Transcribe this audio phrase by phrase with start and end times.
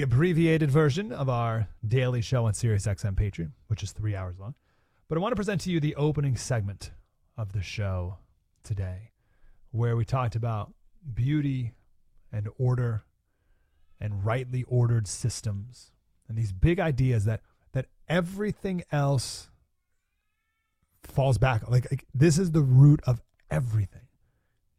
[0.00, 4.54] The abbreviated version of our daily show on SiriusXM Patreon, which is three hours long.
[5.10, 6.92] But I want to present to you the opening segment
[7.36, 8.16] of the show
[8.64, 9.10] today,
[9.72, 10.72] where we talked about
[11.12, 11.74] beauty
[12.32, 13.04] and order
[14.00, 15.92] and rightly ordered systems
[16.28, 19.50] and these big ideas that that everything else
[21.02, 24.08] falls back like, like this is the root of everything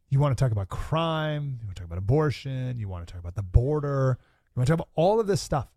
[0.08, 3.12] you want to talk about crime you want to talk about abortion you want to
[3.12, 4.18] talk about the border
[4.54, 5.68] you want to all of this stuff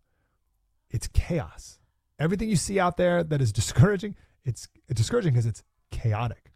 [0.89, 1.79] it's chaos
[2.19, 6.51] everything you see out there that is discouraging it's, it's discouraging because it's chaotic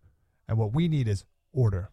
[0.48, 1.92] and what we need is order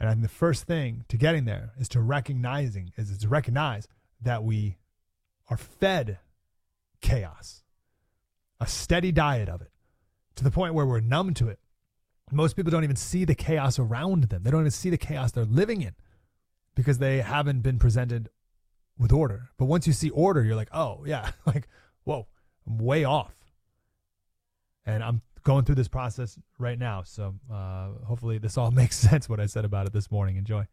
[0.00, 3.88] and I think the first thing to getting there is to recognizing is to recognize
[4.20, 4.78] that we
[5.48, 6.18] are fed
[7.00, 7.64] chaos,
[8.60, 9.72] a steady diet of it,
[10.36, 11.58] to the point where we're numb to it.
[12.30, 14.42] Most people don't even see the chaos around them.
[14.42, 15.94] They don't even see the chaos they're living in
[16.74, 18.28] because they haven't been presented
[18.98, 19.50] with order.
[19.56, 21.68] But once you see order, you're like, oh yeah, like
[22.04, 22.26] whoa,
[22.66, 23.34] I'm way off.
[24.86, 27.02] And I'm going through this process right now.
[27.02, 30.36] So uh, hopefully this all makes sense what I said about it this morning.
[30.36, 30.66] Enjoy.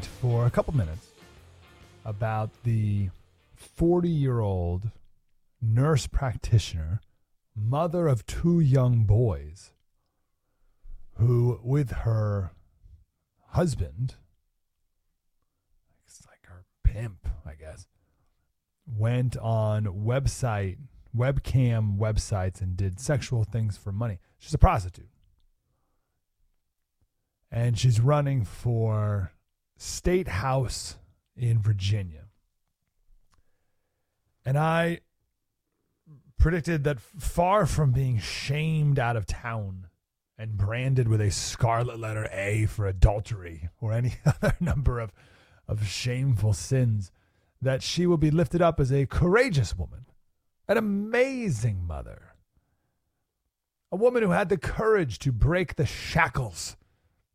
[0.00, 1.08] For a couple minutes
[2.02, 3.10] about the
[3.54, 4.90] 40 year old
[5.60, 7.02] nurse practitioner,
[7.54, 9.72] mother of two young boys,
[11.18, 12.52] who, with her
[13.48, 14.14] husband,
[16.06, 17.86] it's like her pimp, I guess,
[18.86, 20.78] went on website,
[21.14, 24.20] webcam websites and did sexual things for money.
[24.38, 25.10] She's a prostitute.
[27.50, 29.32] And she's running for
[29.82, 30.96] state house
[31.36, 32.26] in Virginia.
[34.44, 35.00] And I
[36.38, 39.88] predicted that far from being shamed out of town
[40.38, 45.12] and branded with a scarlet letter A for adultery or any other number of,
[45.66, 47.10] of shameful sins,
[47.60, 50.06] that she will be lifted up as a courageous woman,
[50.68, 52.34] an amazing mother,
[53.90, 56.76] a woman who had the courage to break the shackles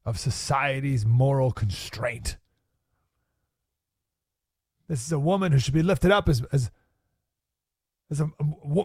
[0.08, 2.38] of society's moral constraint.
[4.88, 6.72] This is a woman who should be lifted up as, as,
[8.10, 8.30] as a,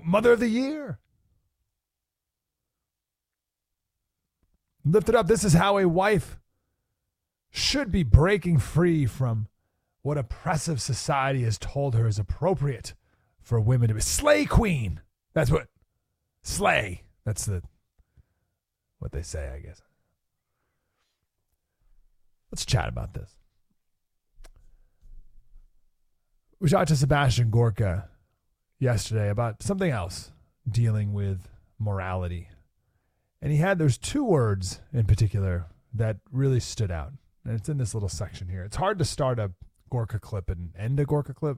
[0.04, 0.98] mother of the year.
[4.84, 5.28] Lifted up.
[5.28, 6.40] This is how a wife
[7.50, 9.46] should be breaking free from
[10.02, 12.94] what oppressive society has told her is appropriate
[13.40, 14.00] for women to be.
[14.00, 15.00] Slay queen.
[15.34, 15.68] That's what.
[16.42, 17.04] Slay.
[17.24, 17.62] That's the
[18.98, 19.82] what they say, I guess.
[22.52, 23.34] Let's chat about this.
[26.60, 28.10] We talked to Sebastian Gorka
[28.78, 30.30] yesterday about something else
[30.70, 31.48] dealing with
[31.78, 32.48] morality.
[33.40, 37.12] And he had there's two words in particular that really stood out.
[37.44, 38.62] And it's in this little section here.
[38.62, 39.50] It's hard to start a
[39.90, 41.56] Gorka clip and end a Gorka clip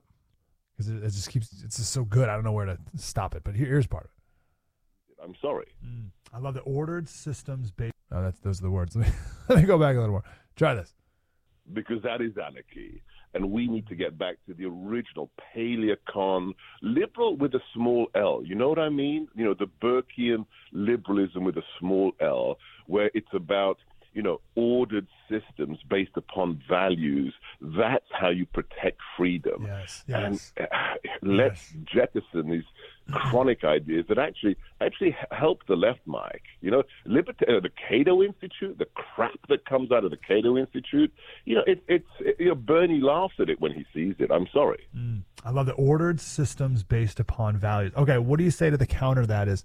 [0.77, 2.29] because it, it, just keeps it's just so good.
[2.29, 3.43] I don't know where to stop it.
[3.45, 5.25] But here, here's part of it.
[5.25, 5.67] I'm sorry.
[5.85, 7.93] Mm, I love the ordered systems based.
[8.11, 8.97] Oh, that's those are the words.
[8.97, 9.13] Let me,
[9.49, 10.25] let me go back a little more.
[10.57, 10.93] Try this.
[11.73, 13.03] Because that is anarchy.
[13.33, 18.43] And we need to get back to the original paleocon, liberal with a small L.
[18.45, 19.27] You know what I mean?
[19.35, 23.79] You know, the Burkean liberalism with a small L, where it's about
[24.15, 27.35] you know, ordered systems based upon values.
[27.61, 29.65] That's how you protect freedom.
[29.67, 30.53] Yes, yes.
[30.57, 31.85] And uh, let's yes.
[31.85, 32.63] jettison these
[33.13, 36.43] chronic ideas that actually actually help the left, Mike.
[36.61, 40.57] You know, Liberta- uh, the Cato Institute, the crap that comes out of the Cato
[40.57, 41.13] Institute.
[41.45, 44.31] You know, it, it's it, you know, Bernie laughs at it when he sees it.
[44.31, 44.87] I'm sorry.
[44.97, 45.23] Mm.
[45.45, 47.93] I love the ordered systems based upon values.
[47.97, 49.27] Okay, what do you say to the counter?
[49.27, 49.65] That is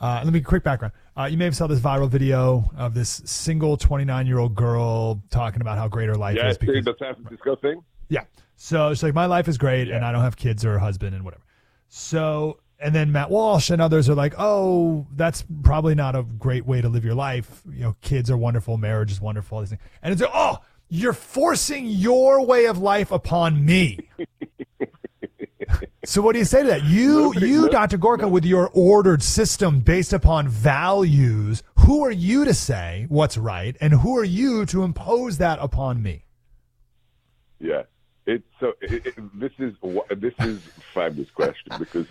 [0.00, 0.94] uh, let me quick background.
[1.16, 5.22] Uh, you may have saw this viral video of this single 29 year old girl
[5.30, 6.58] talking about how great her life yeah, is.
[6.58, 7.82] Because, the San Francisco thing.
[8.08, 8.24] Yeah.
[8.56, 9.96] So she's like, my life is great, yeah.
[9.96, 11.42] and I don't have kids or a husband and whatever.
[11.88, 16.64] So, and then Matt Walsh and others are like, oh, that's probably not a great
[16.64, 17.62] way to live your life.
[17.70, 19.82] You know, kids are wonderful, marriage is wonderful, all these things.
[20.02, 24.08] And it's like, oh, you're forcing your way of life upon me.
[26.04, 26.84] So what do you say to that?
[26.84, 27.98] You, you, Dr.
[27.98, 33.76] Gorka, with your ordered system based upon values, who are you to say what's right,
[33.80, 36.24] and who are you to impose that upon me?
[37.60, 37.82] Yeah,
[38.26, 38.72] it's so.
[38.80, 39.74] It, it, this is
[40.16, 40.62] this is
[40.94, 42.06] fabulous question because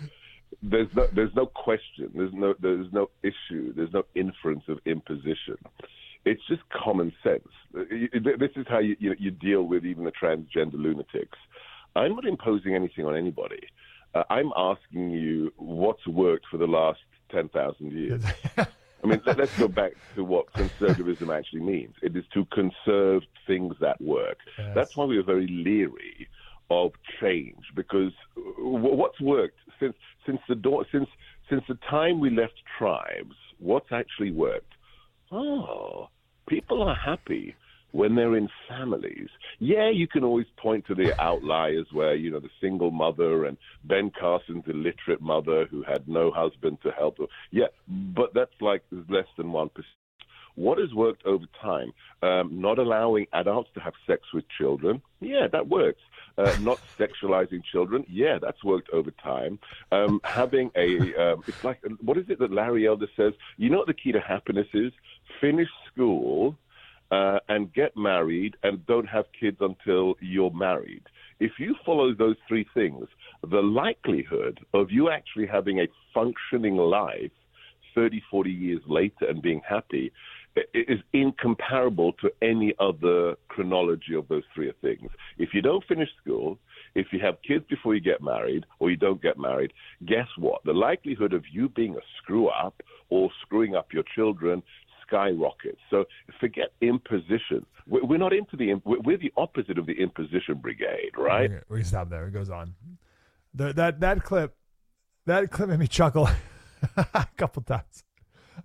[0.62, 2.10] there's no there's no question.
[2.14, 3.72] There's no there's no issue.
[3.74, 5.56] There's no inference of imposition.
[6.24, 7.48] It's just common sense.
[7.72, 11.38] This is how you, you, you deal with even the transgender lunatics.
[11.96, 13.60] I'm not imposing anything on anybody.
[14.14, 18.22] Uh, I'm asking you what's worked for the last 10,000 years.
[18.58, 21.94] I mean, let, us go back to what conservatism actually means.
[22.02, 24.38] It is to conserve things that work.
[24.58, 24.74] Yes.
[24.74, 26.28] That's why we are very leery
[26.70, 28.12] of change because
[28.58, 29.94] what's worked since
[30.26, 31.08] since the door, since
[31.48, 34.72] since the time we left tribes, what's actually worked?
[35.32, 36.08] Oh,
[36.48, 37.54] people are happy
[37.92, 39.28] when they're in families.
[39.58, 43.56] Yeah, you can always point to the outliers where, you know, the single mother and
[43.84, 47.26] Ben Carson's illiterate mother who had no husband to help her.
[47.50, 49.70] Yeah, but that's like less than 1%.
[50.54, 51.92] What has worked over time?
[52.22, 55.02] Um, not allowing adults to have sex with children.
[55.20, 56.00] Yeah, that works.
[56.36, 58.04] Uh, not sexualizing children.
[58.08, 59.58] Yeah, that's worked over time.
[59.92, 63.32] Um, having a, um, it's like, what is it that Larry Elder says?
[63.56, 64.92] You know what the key to happiness is?
[65.40, 66.56] Finish school
[67.10, 71.02] uh, and get married and don't have kids until you're married.
[71.40, 73.08] If you follow those three things,
[73.42, 77.30] the likelihood of you actually having a functioning life
[77.94, 80.12] 30, 40 years later and being happy
[80.74, 85.10] is incomparable to any other chronology of those three things.
[85.38, 86.58] If you don't finish school,
[86.94, 89.72] if you have kids before you get married or you don't get married,
[90.06, 90.62] guess what?
[90.64, 94.62] The likelihood of you being a screw up or screwing up your children
[95.06, 95.80] skyrockets.
[95.90, 96.04] So
[96.38, 97.66] forget imposition.
[97.86, 101.50] We're not into the we're the opposite of the imposition brigade, right?
[101.68, 102.26] We stop there.
[102.28, 102.74] It goes on.
[103.54, 104.54] The, that that clip,
[105.26, 106.28] that clip made me chuckle
[106.96, 108.04] a couple times.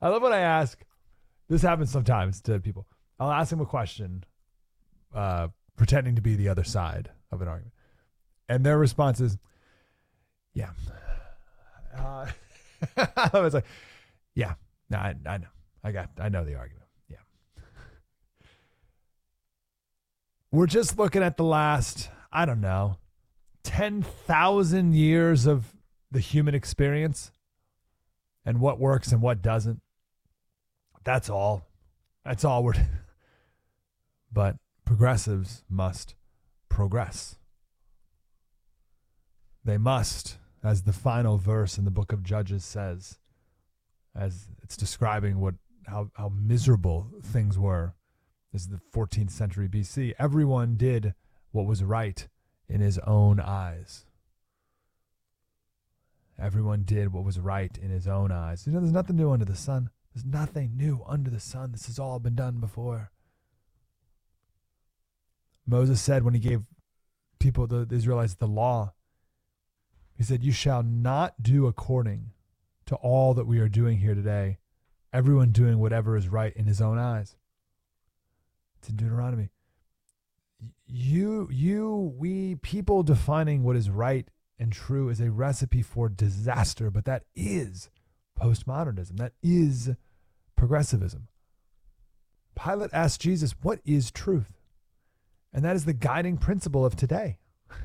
[0.02, 0.80] I love when I ask.
[1.48, 2.88] This happens sometimes to people.
[3.20, 4.24] I'll ask them a question,
[5.14, 7.74] uh, pretending to be the other side of an argument,
[8.50, 9.38] and their response is,
[10.54, 10.72] "Yeah."
[11.98, 12.28] Uh,
[13.16, 13.66] I was like,
[14.34, 14.56] "Yeah,
[14.90, 15.48] no, I, I know."
[15.86, 16.88] I got I know the argument.
[17.08, 17.18] Yeah.
[20.52, 22.98] We're just looking at the last, I don't know,
[23.64, 25.76] 10,000 years of
[26.10, 27.32] the human experience
[28.44, 29.82] and what works and what doesn't.
[31.06, 31.68] That's all.
[32.26, 32.74] That's all we're
[34.34, 36.16] But progressives must
[36.68, 37.38] progress.
[39.64, 43.18] They must, as the final verse in the book of Judges says,
[44.16, 45.56] as it's describing what
[45.88, 47.94] how how miserable things were.
[48.52, 50.14] This is the 14th century BC.
[50.18, 51.14] Everyone did
[51.52, 52.28] what was right
[52.68, 54.06] in his own eyes.
[56.40, 58.66] Everyone did what was right in his own eyes.
[58.66, 59.90] You know, there's nothing new under the sun.
[60.16, 61.74] There's nothing new under the sun.
[61.74, 63.12] This has all been done before.
[65.68, 66.64] Moses said when he gave
[67.40, 68.94] people, the, the Israelites, the law,
[70.16, 72.32] he said, You shall not do according
[72.86, 74.60] to all that we are doing here today,
[75.12, 77.36] everyone doing whatever is right in his own eyes.
[78.80, 79.50] It's in Deuteronomy.
[80.88, 86.90] You, you, we, people defining what is right and true is a recipe for disaster,
[86.90, 87.90] but that is
[88.40, 89.18] postmodernism.
[89.18, 89.92] That is
[90.56, 91.28] progressivism.
[92.56, 94.52] Pilate asked Jesus, What is truth?
[95.54, 97.38] And that is the guiding principle of today.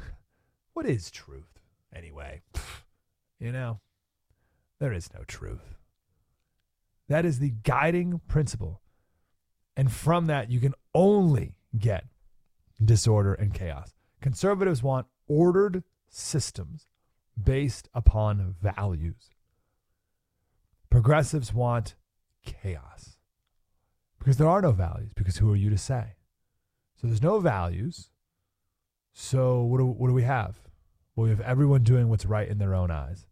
[0.73, 1.61] what is truth,
[1.95, 2.43] anyway?
[3.43, 3.81] You know,
[4.81, 5.79] there is no truth.
[7.09, 8.83] That is the guiding principle.
[9.77, 12.05] And from that, you can only get
[12.85, 13.95] disorder and chaos.
[14.21, 16.87] Conservatives want ordered systems
[17.43, 19.31] based upon values.
[20.91, 21.95] Progressives want
[22.45, 23.19] chaos
[24.19, 25.13] because there are no values.
[25.15, 26.17] Because who are you to say?
[27.01, 28.11] So there's no values.
[29.13, 30.61] So what do, what do we have?
[31.15, 33.27] Well, we have everyone doing what's right in their own eyes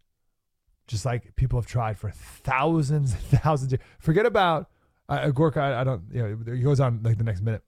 [0.88, 3.72] just like people have tried for thousands and thousands.
[3.72, 3.88] Of, years.
[4.00, 4.68] forget about
[5.08, 5.60] uh, Gorka.
[5.60, 6.02] I, I, don't.
[6.12, 7.62] You know, he goes on like the next minute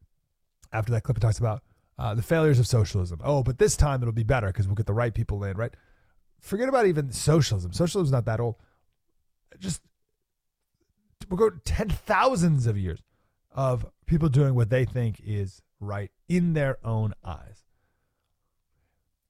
[0.73, 1.19] after that clip.
[1.19, 1.63] It talks about
[1.99, 3.21] uh, the failures of socialism.
[3.23, 5.57] Oh, but this time it'll be better because we'll get the right people in.
[5.57, 5.73] Right.
[6.41, 7.73] Forget about even socialism.
[7.73, 8.57] Socialism's not that old.
[9.59, 9.83] Just
[11.31, 13.01] we'll go ten thousands of years
[13.53, 17.65] of people doing what they think is right in their own eyes.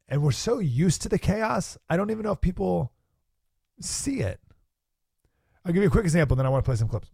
[0.09, 1.79] And we're so used to the chaos.
[1.89, 2.93] I don't even know if people
[3.81, 4.41] see it.
[5.65, 7.11] I'll give you a quick example, then I want to play some clips.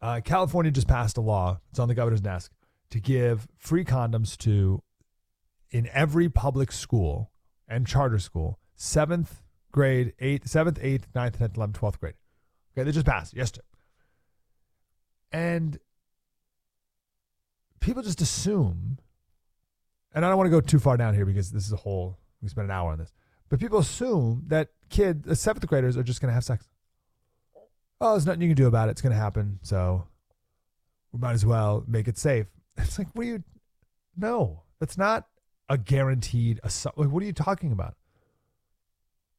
[0.00, 2.52] Uh, California just passed a law, it's on the governor's desk,
[2.88, 4.82] to give free condoms to,
[5.70, 7.30] in every public school
[7.68, 9.42] and charter school, seventh
[9.72, 12.14] grade, eighth, seventh, eighth, ninth, tenth, eleventh, twelfth grade.
[12.72, 13.66] Okay, they just passed yesterday.
[15.32, 15.78] And
[17.80, 18.98] people just assume,
[20.14, 22.18] and I don't want to go too far down here because this is a whole,
[22.42, 23.12] we spent an hour on this,
[23.48, 26.68] but people assume that kid, the seventh graders are just going to have sex.
[28.00, 28.92] Oh, there's nothing you can do about it.
[28.92, 29.58] It's going to happen.
[29.62, 30.06] So
[31.12, 32.46] we might as well make it safe.
[32.78, 33.44] It's like, what are you?
[34.16, 35.26] No, that's not
[35.68, 36.60] a guaranteed.
[36.64, 37.94] Like, what are you talking about?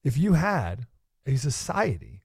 [0.04, 0.86] If you had
[1.26, 2.22] a society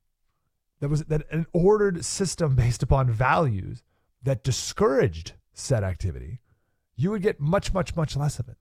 [0.80, 3.82] that was that an ordered system based upon values
[4.22, 6.40] that discouraged said activity,
[6.96, 8.56] you would get much, much, much less of it.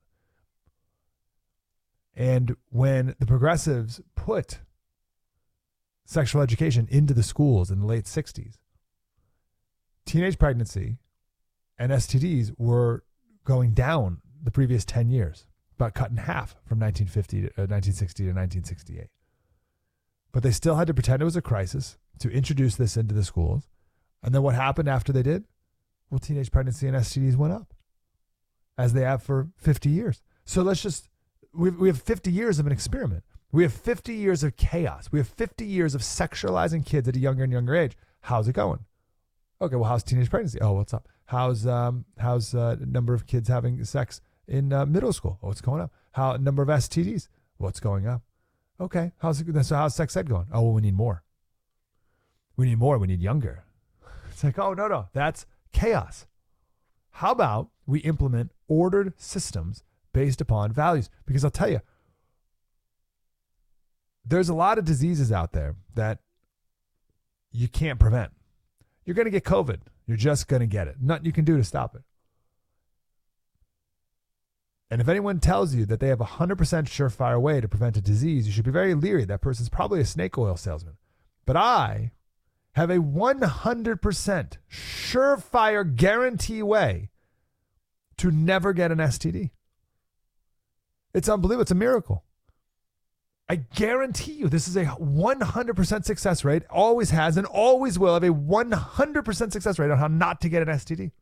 [2.14, 4.60] And when the progressives put
[6.06, 8.54] sexual education into the schools in the late 60s,
[10.06, 10.96] teenage pregnancy
[11.78, 13.04] and STDs were
[13.44, 18.22] going down the previous 10 years, about cut in half from 1950 to, uh, 1960
[18.22, 19.08] to 1968.
[20.32, 23.24] But they still had to pretend it was a crisis to introduce this into the
[23.24, 23.68] schools.
[24.22, 25.44] And then what happened after they did?
[26.10, 27.74] Well, teenage pregnancy and STDs went up
[28.78, 30.22] as they have for 50 years.
[30.44, 31.08] So let's just,
[31.52, 33.24] we we have 50 years of an experiment.
[33.52, 35.08] We have 50 years of chaos.
[35.10, 37.96] We have 50 years of sexualizing kids at a younger and younger age.
[38.22, 38.80] How's it going?
[39.60, 40.60] Okay, well, how's teenage pregnancy?
[40.60, 41.08] Oh, what's up?
[41.26, 45.38] How's um how's uh, number of kids having sex in uh, middle school?
[45.42, 45.92] Oh, what's going up?
[46.12, 47.28] How number of STDs?
[47.56, 48.22] What's going up?
[48.78, 50.46] Okay, how's so how's sex ed going?
[50.52, 51.22] Oh, well, we need more.
[52.56, 52.98] We need more.
[52.98, 53.64] We need younger.
[54.30, 56.26] It's like, oh no, no, that's chaos.
[57.10, 59.82] How about we implement ordered systems
[60.12, 61.08] based upon values?
[61.24, 61.80] Because I'll tell you,
[64.26, 66.18] there's a lot of diseases out there that
[67.50, 68.32] you can't prevent.
[69.06, 69.78] You're going to get COVID.
[70.06, 70.96] You're just going to get it.
[71.00, 72.02] Nothing you can do to stop it.
[74.90, 78.00] And if anyone tells you that they have a 100% surefire way to prevent a
[78.00, 79.24] disease, you should be very leery.
[79.24, 80.96] That person's probably a snake oil salesman.
[81.44, 82.12] But I
[82.76, 87.08] have a 100% surefire guarantee way
[88.18, 89.50] to never get an STD.
[91.14, 91.62] It's unbelievable.
[91.62, 92.24] It's a miracle.
[93.48, 98.22] I guarantee you this is a 100% success rate, always has and always will have
[98.22, 101.12] a 100% success rate on how not to get an STD.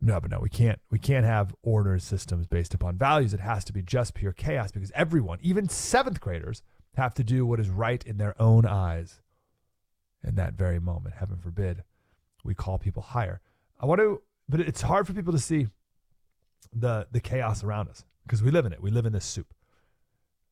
[0.00, 0.78] No, but no, we can't.
[0.90, 3.34] We can't have order systems based upon values.
[3.34, 6.62] It has to be just pure chaos because everyone, even seventh graders,
[6.96, 9.20] have to do what is right in their own eyes.
[10.26, 11.84] In that very moment, heaven forbid,
[12.44, 13.40] we call people higher.
[13.78, 15.68] I want to, but it's hard for people to see
[16.72, 18.82] the the chaos around us because we live in it.
[18.82, 19.52] We live in this soup.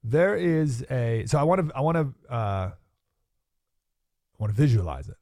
[0.05, 2.75] There is a so I want to I want to uh, I
[4.39, 5.17] want to visualize it.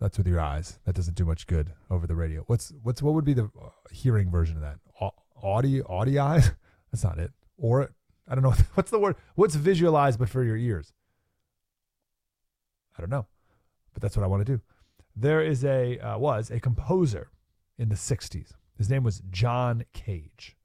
[0.00, 0.78] That's with your eyes.
[0.86, 2.42] That doesn't do much good over the radio.
[2.46, 4.78] What's what's what would be the uh, hearing version of that?
[5.00, 6.50] Au- Audio audio eyes?
[6.92, 7.32] That's not it.
[7.56, 7.92] Or
[8.30, 9.16] I don't know what's the word.
[9.34, 10.92] What's visualized but for your ears?
[12.96, 13.26] I don't know,
[13.92, 14.62] but that's what I want to do.
[15.16, 17.30] There is a uh, was a composer
[17.76, 18.52] in the '60s.
[18.78, 20.56] His name was John Cage.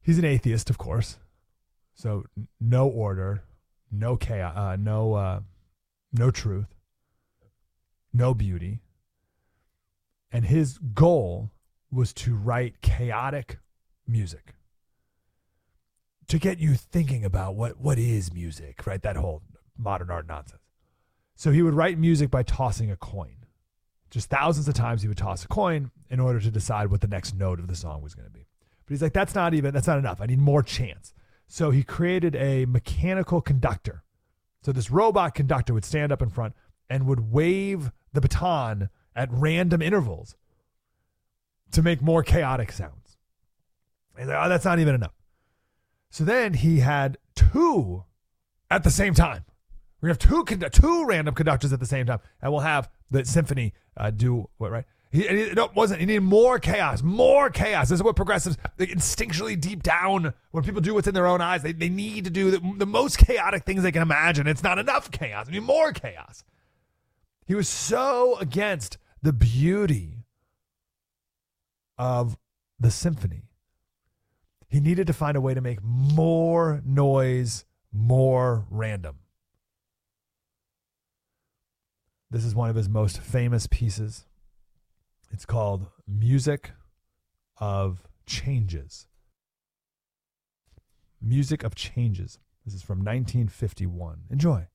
[0.00, 1.18] He's an atheist, of course.
[1.94, 2.24] So
[2.60, 3.42] no order,
[3.90, 5.40] no chaos, uh, no uh,
[6.12, 6.74] no truth,
[8.12, 8.80] no beauty.
[10.30, 11.50] And his goal
[11.90, 13.58] was to write chaotic
[14.06, 14.54] music
[16.28, 19.02] to get you thinking about what what is music, right?
[19.02, 19.42] That whole
[19.76, 20.62] modern art nonsense.
[21.36, 23.36] So he would write music by tossing a coin.
[24.10, 27.08] Just thousands of times he would toss a coin in order to decide what the
[27.08, 28.46] next note of the song was going to be.
[28.86, 30.20] But he's like, that's not even, that's not enough.
[30.20, 31.12] I need more chance.
[31.48, 34.04] So he created a mechanical conductor.
[34.62, 36.54] So this robot conductor would stand up in front
[36.88, 40.36] and would wave the baton at random intervals
[41.72, 43.16] to make more chaotic sounds.
[44.16, 45.14] And like, oh, that's not even enough.
[46.14, 48.04] So then he had two
[48.70, 49.44] at the same time.
[50.00, 53.24] We're have two condu- two random conductors at the same time, and we'll have the
[53.24, 54.84] symphony uh, do what right.
[55.10, 55.98] He, he no, it wasn't.
[55.98, 57.88] He needed more chaos, more chaos.
[57.88, 61.64] This is what progressives instinctually deep down when people do what's in their own eyes,
[61.64, 64.46] they, they need to do the, the most chaotic things they can imagine.
[64.46, 65.48] It's not enough chaos.
[65.48, 66.44] I need more chaos.
[67.44, 70.26] He was so against the beauty
[71.98, 72.38] of
[72.78, 73.48] the symphony.
[74.74, 79.20] He needed to find a way to make more noise, more random.
[82.28, 84.26] This is one of his most famous pieces.
[85.30, 86.72] It's called Music
[87.58, 89.06] of Changes.
[91.22, 92.40] Music of Changes.
[92.64, 94.22] This is from 1951.
[94.28, 94.66] Enjoy.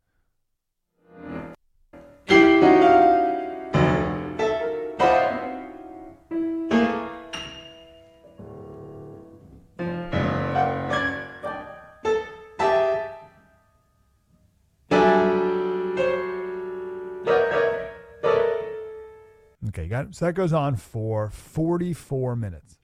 [20.06, 20.16] It.
[20.16, 22.80] So that goes on for 44 minutes.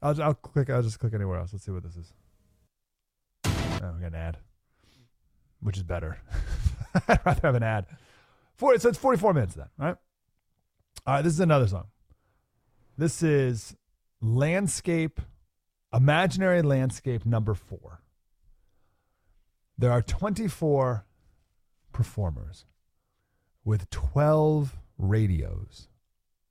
[0.00, 0.70] I'll, I'll click.
[0.70, 1.52] I'll just click anywhere else.
[1.52, 2.12] Let's see what this is.
[3.44, 4.38] Oh, we got an ad,
[5.60, 6.18] which is better.
[7.08, 7.86] I'd rather have an ad.
[8.56, 9.96] Four, so it's 44 minutes then, right?
[11.06, 11.86] All right, this is another song.
[12.96, 13.76] This is
[14.20, 15.20] Landscape,
[15.92, 18.02] Imaginary Landscape number four.
[19.78, 21.06] There are 24
[21.92, 22.64] performers
[23.64, 25.88] with 12 radios,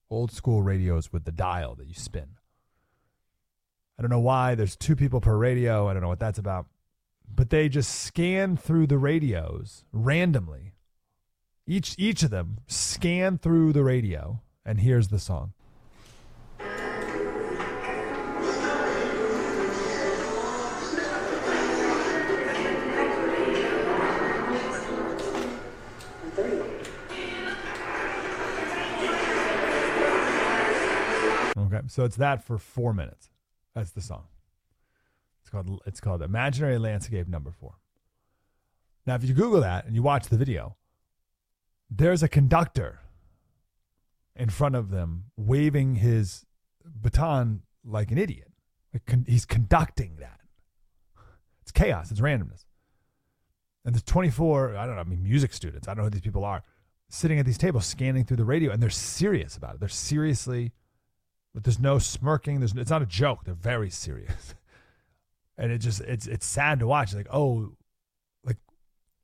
[0.10, 2.38] old school radios with the dial that you spin.
[3.98, 5.88] I don't know why there's two people per radio.
[5.88, 6.68] I don't know what that's about.
[7.34, 10.74] But they just scan through the radios randomly.
[11.66, 15.54] Each each of them scan through the radio and here's the song.
[31.88, 33.30] Okay, so it's that for four minutes.
[33.74, 34.26] That's the song.
[35.42, 37.76] It's called it's called Imaginary Landscape Number Four.
[39.06, 40.76] Now, if you Google that and you watch the video,
[41.90, 43.00] there's a conductor
[44.36, 46.46] in front of them waving his
[46.84, 48.52] baton like an idiot.
[49.26, 50.42] He's conducting that.
[51.62, 52.12] It's chaos.
[52.12, 52.66] It's randomness.
[53.86, 55.88] And there's 24, I don't know, I mean, music students.
[55.88, 56.64] I don't know who these people are,
[57.10, 59.80] sitting at these tables scanning through the radio, and they're serious about it.
[59.80, 60.74] They're seriously,
[61.58, 62.60] but there's no smirking.
[62.60, 63.46] There's, it's not a joke.
[63.46, 64.54] They're very serious.
[65.60, 67.16] And it just, it's, it's sad to watch.
[67.16, 67.72] Like, oh,
[68.44, 68.58] like,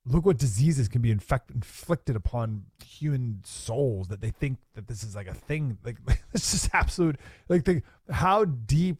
[0.04, 5.04] look what diseases can be infect, inflicted upon human souls that they think that this
[5.04, 5.78] is like a thing.
[5.86, 5.98] Like,
[6.34, 7.18] it's just absolute,
[7.50, 8.98] like, the, how deep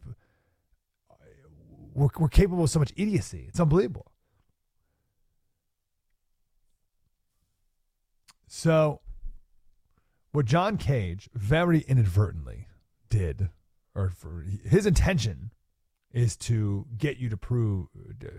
[1.92, 3.46] we're, we're capable of so much idiocy.
[3.48, 4.12] It's unbelievable.
[8.46, 9.00] So,
[10.30, 12.68] what John Cage very inadvertently
[13.08, 13.50] did,
[13.94, 15.52] or for his intention,
[16.12, 17.88] is to get you to prove.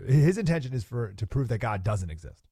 [0.06, 2.46] His intention is for to prove that God doesn't exist,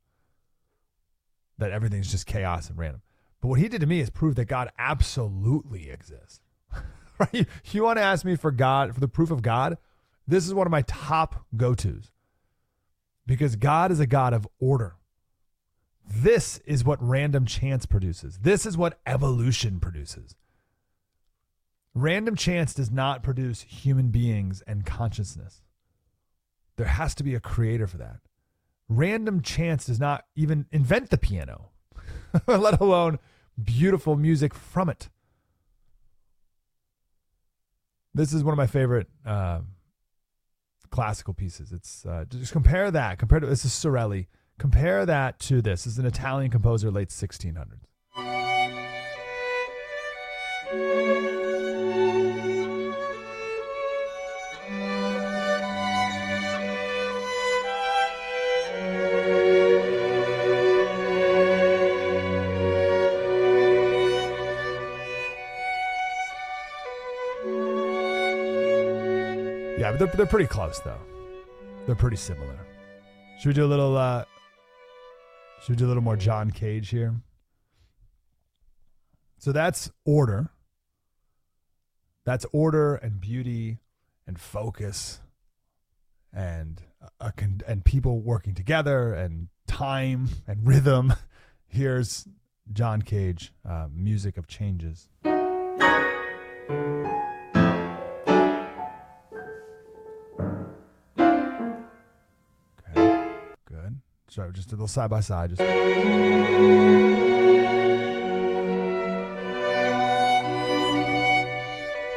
[1.58, 3.02] that everything's just chaos and random.
[3.40, 6.40] But what he did to me is prove that God absolutely exists.
[7.18, 7.46] right?
[7.72, 9.78] You want to ask me for God for the proof of God?
[10.26, 12.10] This is one of my top go tos,
[13.26, 14.96] because God is a God of order.
[16.06, 18.38] This is what random chance produces.
[18.38, 20.36] This is what evolution produces.
[21.94, 25.62] Random chance does not produce human beings and consciousness.
[26.76, 28.18] There has to be a creator for that.
[28.88, 31.70] Random chance does not even invent the piano,
[32.46, 33.18] let alone
[33.62, 35.08] beautiful music from it.
[38.12, 39.60] This is one of my favorite uh,
[40.90, 41.72] classical pieces.
[41.72, 43.18] It's uh, just compare that.
[43.18, 44.26] Compare to this is Sorelli.
[44.58, 45.84] Compare that to this.
[45.84, 47.86] This is an Italian composer, late 1600s.
[70.16, 71.00] They're, pretty close though.
[71.86, 72.58] They're pretty similar.
[73.38, 73.96] Should we do a little?
[73.96, 74.24] uh
[75.62, 77.14] Should we do a little more John Cage here?
[79.38, 80.50] So that's order.
[82.24, 83.78] That's order and beauty
[84.26, 85.20] and focus
[86.32, 86.80] and
[87.20, 91.12] a, con- and people working together and time and rhythm.
[91.66, 92.26] Here's
[92.72, 95.08] John Cage, uh, music of changes.
[104.34, 105.50] So just a little side by side.
[105.50, 105.60] Just.
[105.60, 105.66] I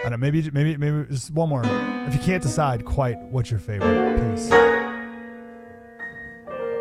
[0.02, 1.62] don't know, maybe maybe maybe just one more.
[2.08, 4.50] If you can't decide quite what's your favorite piece.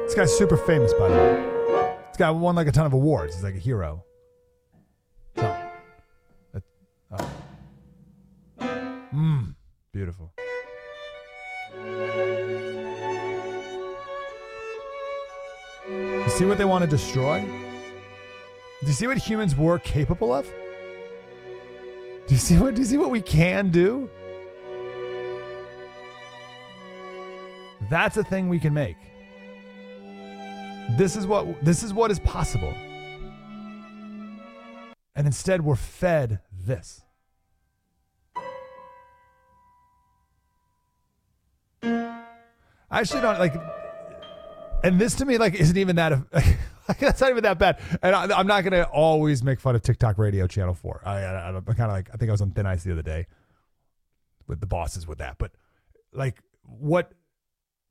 [0.07, 1.95] This guy's super famous, by the way.
[2.09, 3.35] This guy won like a ton of awards.
[3.35, 4.07] He's like a hero.
[16.27, 17.41] You see what they want to destroy?
[18.81, 20.45] Do you see what humans were capable of?
[22.27, 24.11] Do you see what do you see what we can do?
[27.89, 28.97] That's a thing we can make.
[30.99, 32.75] This is what this is what is possible.
[35.15, 37.03] And instead we're fed this.
[41.83, 43.55] I actually don't like
[44.87, 46.13] and this to me like isn't even that
[46.89, 49.83] like, that's not even that bad and I, am not gonna always make fun of
[49.83, 52.51] tiktok radio channel 4 i, I, i'm kind of like i think i was on
[52.51, 53.27] thin ice the other day
[54.47, 55.37] with the bosses with that.
[55.39, 55.53] But
[56.13, 57.13] like what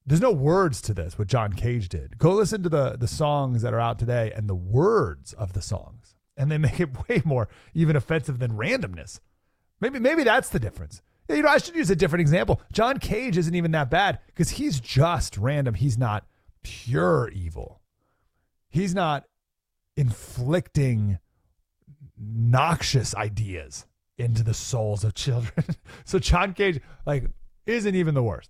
[0.06, 2.18] there's no words to this what John Cage did.
[2.18, 5.62] Go listen to the the songs that are out today and the words of the
[5.62, 6.16] songs.
[6.38, 9.20] And they make it way more even offensive than randomness.
[9.80, 11.02] Maybe maybe that's the difference.
[11.28, 12.62] You know, I should use a different example.
[12.72, 15.74] John Cage isn't even that bad because he's just random.
[15.74, 16.28] He's not
[16.66, 17.80] pure evil.
[18.70, 19.26] He's not
[19.96, 21.20] inflicting
[22.18, 23.86] noxious ideas
[24.18, 25.64] into the souls of children.
[26.06, 27.26] so John Cage, like,
[27.68, 28.50] isn't even the worst.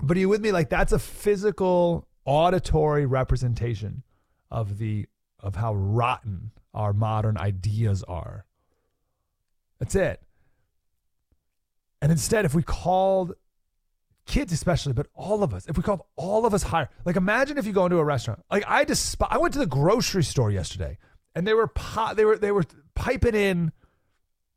[0.00, 0.52] But are you with me?
[0.52, 4.04] Like, that's a physical, auditory representation
[4.50, 5.06] of the
[5.40, 8.46] of how rotten our modern ideas are.
[9.80, 10.22] That's it.
[12.00, 13.34] And instead, if we called
[14.26, 17.58] kids especially, but all of us, if we called all of us higher, like imagine
[17.58, 18.42] if you go into a restaurant.
[18.50, 20.98] Like I just, I went to the grocery store yesterday,
[21.34, 23.72] and they were po- they were they were piping in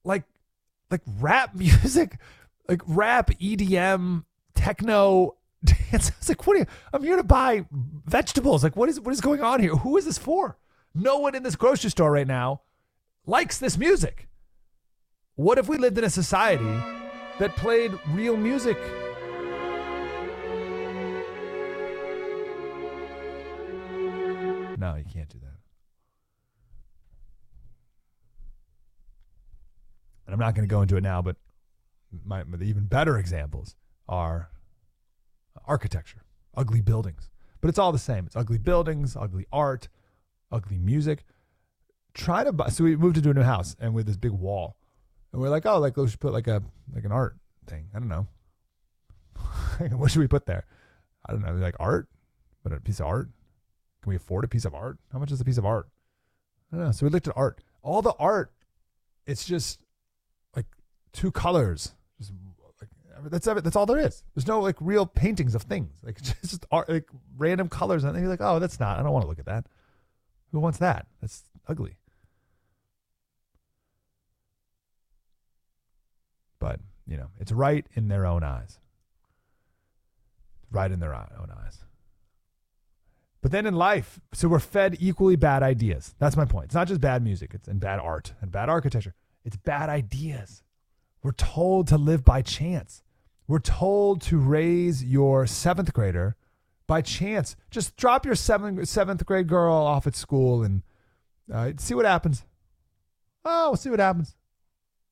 [0.04, 0.24] like
[0.92, 2.18] like rap music,
[2.68, 6.12] like rap EDM techno dance.
[6.12, 6.66] I was like, what are you?
[6.94, 8.64] I'm here to buy vegetables.
[8.64, 9.76] Like, what is what is going on here?
[9.76, 10.58] Who is this for?
[10.94, 12.62] No one in this grocery store right now
[13.26, 14.30] likes this music.
[15.36, 16.64] What if we lived in a society
[17.40, 18.78] that played real music?
[24.86, 25.58] No, you can't do that.
[30.28, 31.38] And I'm not going to go into it now, but
[32.24, 33.76] my, my the even better examples
[34.08, 34.52] are
[35.66, 36.22] architecture,
[36.56, 37.32] ugly buildings.
[37.62, 38.28] But it's all the same.
[38.28, 39.88] It's ugly buildings, ugly art,
[40.52, 41.26] ugly music.
[42.14, 42.70] Try to buy.
[42.70, 44.78] So we moved into a new house, and we with this big wall,
[45.34, 46.62] and we're like, oh, like we should put like a
[46.94, 47.88] like an art thing.
[47.96, 48.28] I don't know.
[49.98, 50.68] what should we put there?
[51.28, 51.54] I don't know.
[51.54, 52.08] Like art,
[52.64, 53.30] but a piece of art.
[54.06, 55.00] Can we afford a piece of art?
[55.12, 55.90] How much is a piece of art?
[56.72, 56.92] I don't know.
[56.92, 57.64] So we looked at art.
[57.82, 58.52] All the art,
[59.26, 59.80] it's just
[60.56, 60.68] like
[61.12, 61.96] two colors.
[62.20, 62.32] Just
[62.80, 64.22] like that's that's all there is.
[64.36, 65.90] There's no like real paintings of things.
[66.04, 69.00] Like just art, like random colors, and you're like, oh, that's not.
[69.00, 69.66] I don't want to look at that.
[70.52, 71.08] Who wants that?
[71.20, 71.98] That's ugly.
[76.60, 78.78] But you know, it's right in their own eyes.
[80.70, 81.80] Right in their own eyes.
[83.46, 86.16] But then in life, so we're fed equally bad ideas.
[86.18, 86.66] That's my point.
[86.66, 89.14] It's not just bad music, it's and bad art and bad architecture.
[89.44, 90.64] It's bad ideas.
[91.22, 93.04] We're told to live by chance.
[93.48, 96.36] We're told to raise your seventh grader
[96.88, 97.56] by chance.
[97.70, 100.82] Just drop your seventh seventh grade girl off at school and
[101.54, 102.46] uh, see what happens.
[103.46, 104.36] Oh, we'll see what happens.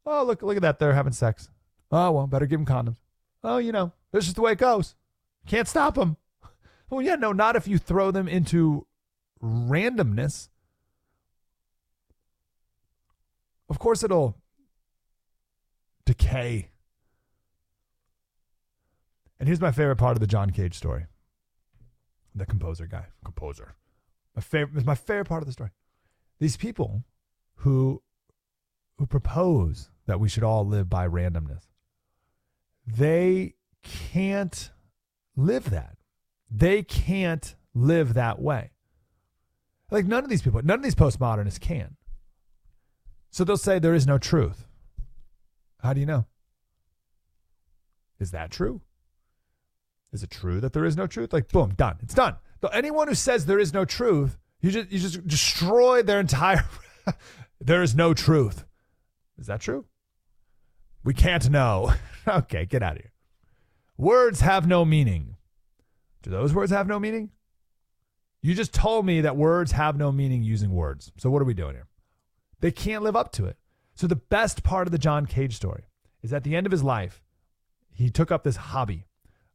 [0.08, 0.80] Oh, look, look at that.
[0.80, 1.52] They're having sex.
[1.92, 2.98] Oh, well, better give them condoms.
[3.44, 4.96] Oh, you know, this is the way it goes.
[5.46, 6.18] Can't stop them.
[6.90, 8.86] Well, yeah, no, not if you throw them into
[9.42, 10.50] randomness.
[13.70, 14.38] Of course, it'll
[16.06, 16.70] decay.
[19.40, 21.06] And here's my favorite part of the John Cage story.
[22.36, 23.76] The composer guy, composer.
[24.36, 25.72] My favorite is my favorite part of the story.
[26.40, 27.04] These people
[27.58, 28.02] who
[28.98, 31.64] who propose that we should all live by randomness.
[32.86, 34.72] They can't
[35.36, 35.98] live that.
[36.56, 38.72] They can't live that way.
[39.90, 41.98] Like none of these people, none of these postmodernists can.
[43.32, 44.68] So they'll say there is no truth.
[45.82, 46.28] How do you know?
[48.20, 48.82] Is that true?
[50.12, 51.34] Is it true that there is no truth?
[51.34, 51.98] Like, boom, done.
[52.02, 52.36] It's done.
[52.62, 56.64] So anyone who says there is no truth, you just you just destroy their entire.
[57.60, 58.64] there is no truth.
[59.40, 59.86] Is that true?
[61.04, 61.94] We can't know.
[62.28, 63.12] okay, get out of here.
[63.98, 65.33] Words have no meaning.
[66.24, 67.30] Do those words have no meaning?
[68.42, 71.12] You just told me that words have no meaning using words.
[71.18, 71.88] So what are we doing here?
[72.60, 73.58] They can't live up to it.
[73.96, 75.84] So the best part of the John Cage story
[76.22, 77.22] is at the end of his life,
[77.94, 79.06] he took up this hobby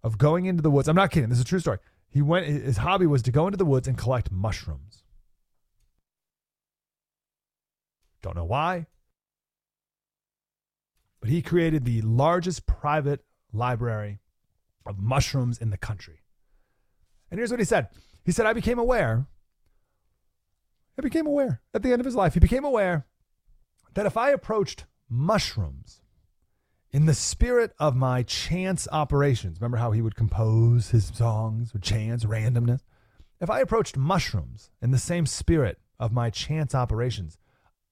[0.02, 0.88] of going into the woods.
[0.88, 1.28] I'm not kidding.
[1.28, 1.78] This is a true story.
[2.10, 5.02] He went his hobby was to go into the woods and collect mushrooms.
[8.22, 8.86] Don't know why.
[11.20, 14.20] But he created the largest private library
[14.86, 16.22] of mushrooms in the country.
[17.30, 17.88] And here's what he said
[18.24, 19.26] He said, I became aware,
[20.98, 23.06] I became aware at the end of his life, he became aware
[23.94, 26.02] that if I approached mushrooms
[26.90, 31.82] in the spirit of my chance operations, remember how he would compose his songs with
[31.82, 32.80] chance, randomness?
[33.40, 37.38] If I approached mushrooms in the same spirit of my chance operations,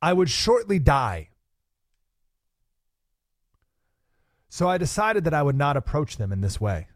[0.02, 1.30] I would shortly die.
[4.48, 6.88] So I decided that I would not approach them in this way.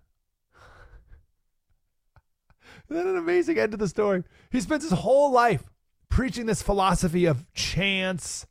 [2.90, 4.24] That an amazing end to the story?
[4.50, 5.62] He spends his whole life
[6.08, 8.46] preaching this philosophy of chance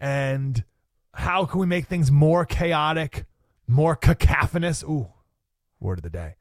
[0.00, 0.64] and
[1.12, 3.26] how can we make things more chaotic,
[3.68, 4.82] more cacophonous?
[4.82, 5.08] Ooh,
[5.80, 6.36] word of the day.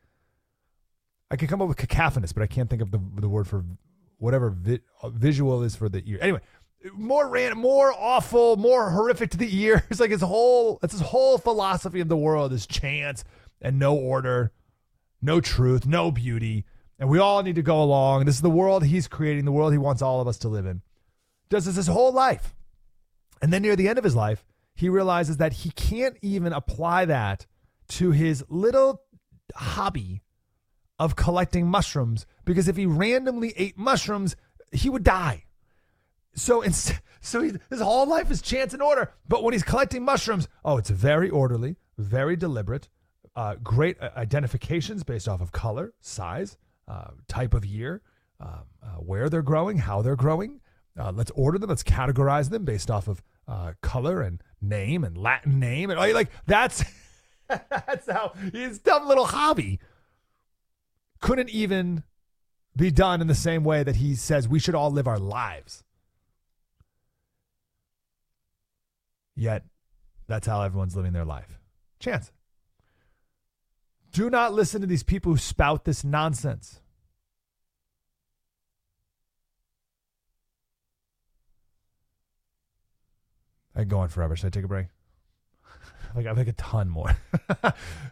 [1.30, 3.66] I can come up with cacophonous, but I can't think of the the word for
[4.18, 6.20] whatever vi- uh, visual is for the ear.
[6.22, 6.40] Anyway,
[6.94, 9.84] more ran, more awful, more horrific to the ear.
[9.90, 13.24] It's like his whole that's his whole philosophy of the world is chance
[13.62, 14.52] and no order,
[15.22, 16.66] no truth, no beauty.
[17.04, 18.24] And we all need to go along.
[18.24, 20.66] This is the world he's creating, the world he wants all of us to live
[20.66, 20.82] in.
[21.50, 22.56] Does this his whole life.
[23.42, 27.04] And then near the end of his life, he realizes that he can't even apply
[27.04, 27.46] that
[27.90, 29.02] to his little
[29.54, 30.22] hobby
[30.98, 34.38] of collecting mushrooms because if he randomly ate mushrooms,
[34.72, 35.44] he would die.
[36.36, 39.12] So instead, so he, his whole life is chance and order.
[39.28, 42.88] But when he's collecting mushrooms, oh, it's very orderly, very deliberate,
[43.36, 46.56] uh, great uh, identifications based off of color, size,
[46.88, 48.02] uh, type of year,
[48.40, 50.60] um, uh, where they're growing, how they're growing.
[51.00, 51.70] Uh, let's order them.
[51.70, 56.30] Let's categorize them based off of uh, color and name and Latin name and like
[56.46, 56.86] that's
[57.50, 59.80] that's how his dumb little hobby
[61.20, 62.04] couldn't even
[62.76, 65.84] be done in the same way that he says we should all live our lives.
[69.36, 69.64] Yet,
[70.28, 71.60] that's how everyone's living their life.
[72.00, 72.32] Chance.
[74.14, 76.80] Do not listen to these people who spout this nonsense.
[83.76, 84.36] I can go on forever.
[84.36, 84.86] Should I take a break?
[86.16, 87.18] like I think a ton more.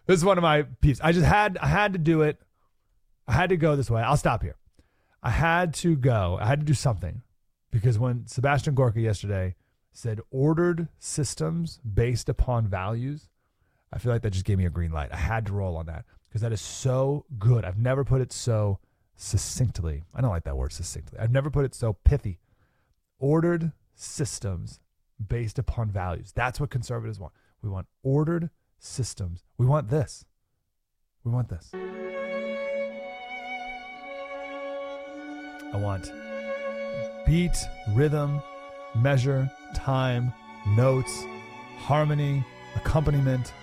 [0.07, 0.99] this is one of my peeps.
[1.03, 2.39] I just had I had to do it.
[3.27, 4.01] I had to go this way.
[4.01, 4.55] I'll stop here.
[5.21, 6.39] I had to go.
[6.41, 7.21] I had to do something
[7.69, 9.55] because when Sebastian Gorka yesterday
[9.93, 13.29] said ordered systems based upon values,
[13.93, 15.11] I feel like that just gave me a green light.
[15.11, 17.65] I had to roll on that because that is so good.
[17.65, 18.79] I've never put it so
[19.15, 20.03] succinctly.
[20.15, 21.19] I don't like that word succinctly.
[21.19, 22.39] I've never put it so pithy.
[23.19, 24.79] Ordered systems
[25.27, 26.31] based upon values.
[26.33, 27.33] That's what conservatives want.
[27.61, 28.49] We want ordered
[28.79, 29.43] systems.
[29.57, 30.25] We want this.
[31.23, 31.69] We want this.
[35.73, 36.11] I want
[37.25, 37.55] beat,
[37.93, 38.41] rhythm,
[38.95, 40.33] measure, time,
[40.69, 41.23] notes,
[41.77, 42.43] harmony,
[42.75, 43.53] accompaniment.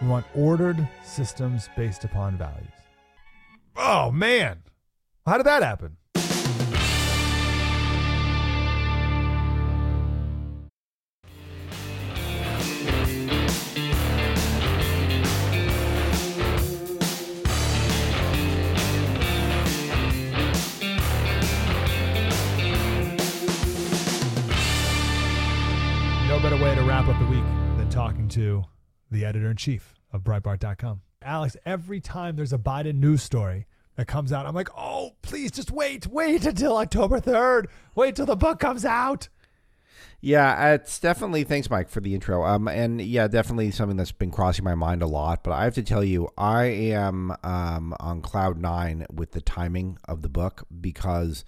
[0.00, 2.68] We want ordered systems based upon values.
[3.76, 4.62] Oh, man.
[5.26, 5.96] How did that happen?
[26.28, 27.42] No better way to wrap up the week
[27.76, 28.62] than talking to
[29.10, 31.02] the editor in chief of Breitbart.com.
[31.22, 33.66] Alex, every time there's a Biden news story
[33.96, 37.66] that comes out, I'm like, oh, please just wait, wait until October 3rd.
[37.94, 39.28] Wait till the book comes out.
[40.20, 42.44] Yeah, it's definitely thanks, Mike, for the intro.
[42.44, 45.44] Um, and yeah, definitely something that's been crossing my mind a lot.
[45.44, 49.96] But I have to tell you, I am um on cloud nine with the timing
[50.08, 51.44] of the book because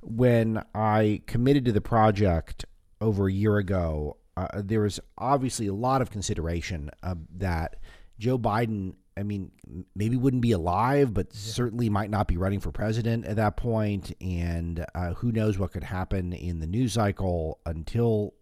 [0.00, 2.64] when I committed to the project
[3.02, 7.76] over a year ago, uh, there was obviously a lot of consideration uh, that
[8.18, 8.94] Joe Biden.
[9.18, 9.50] I mean,
[9.94, 13.66] maybe wouldn't be alive, but certainly might not be running for president at that point.
[13.66, 18.32] point, and uh, who knows what could happen in the news cycle until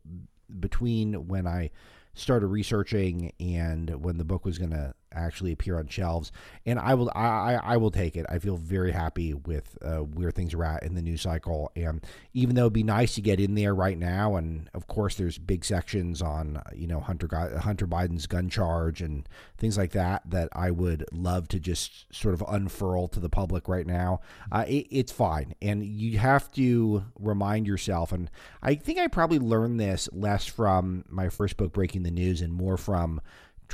[0.61, 1.71] between when I
[2.13, 6.33] started researching and when the book was going to actually appear on shelves.
[6.67, 8.27] And I will, I, I will take it.
[8.29, 11.71] I feel very happy with uh, where things are at in the news cycle.
[11.77, 15.15] And even though it'd be nice to get in there right now, and of course
[15.17, 20.23] there's big sections on you know Hunter Hunter Biden's gun charge and things like that
[20.31, 24.21] that I would love to just sort of unfurl to the public right now.
[24.51, 28.13] Uh, it, it's fine, and you have to remind yourself.
[28.13, 28.31] And
[28.63, 32.53] I think I probably learned this less from my first book, Breaking the News, and
[32.53, 33.21] more from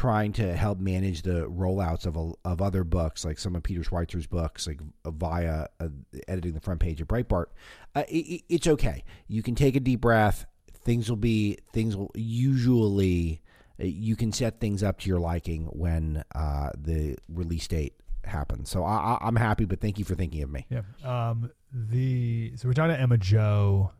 [0.01, 3.83] trying to help manage the rollouts of a, of other books, like some of Peter
[3.83, 5.89] Schweizer's books, like via uh,
[6.27, 7.49] editing the front page of Breitbart.
[7.95, 9.05] Uh, it, it's okay.
[9.29, 10.47] You can take a deep breath.
[10.73, 13.43] Things will be things will usually
[13.79, 17.93] uh, you can set things up to your liking when uh, the release date
[18.25, 18.71] happens.
[18.71, 20.67] So I, am happy, but thank you for thinking of me.
[20.71, 20.81] Yeah.
[21.05, 21.51] Um.
[21.75, 23.93] The so to Emma-Jo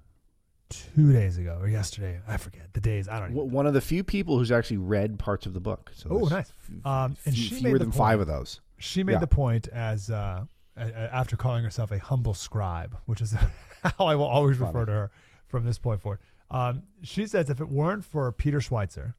[0.71, 2.21] two days ago or yesterday.
[2.27, 3.09] I forget the days.
[3.09, 3.33] I don't.
[3.37, 5.91] Even One of the few people who's actually read parts of the book.
[5.95, 6.53] So Oh, nice.
[6.85, 8.61] Um, and few- she fewer than five of those.
[8.79, 9.19] She made Yeah.
[9.19, 10.45] the point as uh,
[10.77, 13.35] a- a- after calling herself a humble scribe, which is
[13.83, 15.11] how I will always refer to her
[15.49, 16.21] from this point forward.
[16.51, 19.15] Um, she says if it weren't for Peter Schweizer,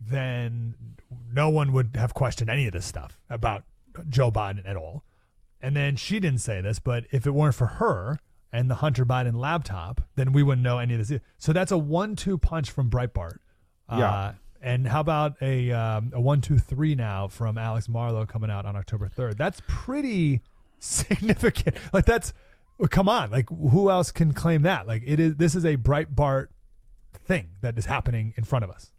[0.00, 0.74] then
[1.32, 3.64] no one would have questioned any of this stuff about
[4.08, 5.04] Joe Biden at all.
[5.60, 8.18] And then she didn't say this, but if it weren't for her
[8.54, 11.20] and the Hunter Biden laptop, then we wouldn't know any of this.
[11.38, 13.38] So that's a one-two punch from Breitbart
[13.90, 14.10] Yeah.
[14.10, 18.50] Uh, and how about a um, a one two three now from Alex Marlow coming
[18.50, 19.36] out on October third?
[19.36, 20.40] That's pretty
[20.78, 21.76] significant.
[21.92, 22.32] Like that's
[22.78, 23.30] well, come on.
[23.30, 24.86] Like who else can claim that?
[24.86, 25.36] Like it is.
[25.36, 26.46] This is a Breitbart
[27.26, 28.90] thing that is happening in front of us.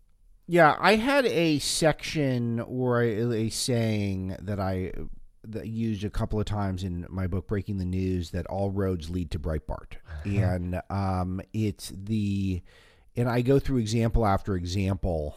[0.47, 4.91] Yeah, I had a section or a, a saying that I
[5.51, 9.09] that used a couple of times in my book Breaking the News that all roads
[9.09, 9.93] lead to Breitbart.
[10.25, 12.61] and um, it's the
[13.15, 15.35] and I go through example after example.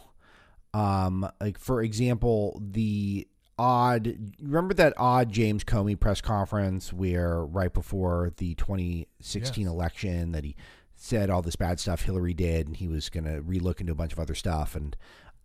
[0.73, 7.73] Um, like for example, the odd remember that odd James Comey press conference where right
[7.73, 9.69] before the 2016 Yes.
[9.71, 10.55] election that he
[10.95, 13.95] said all this bad stuff Hillary did and he was going to relook into a
[13.95, 14.95] bunch of other stuff and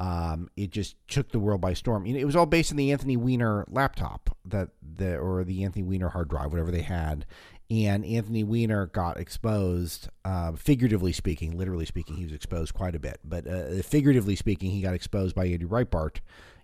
[0.00, 2.04] um, it just took the world by storm.
[2.04, 5.64] You know, it was all based on the Anthony Weiner laptop that the or the
[5.64, 7.26] Anthony Weiner hard drive, whatever they had.
[7.70, 11.56] And Anthony Weiner got exposed, uh, figuratively speaking.
[11.56, 13.20] Literally speaking, he was exposed quite a bit.
[13.24, 16.18] But uh, figuratively speaking, he got exposed by Andrew Breitbart.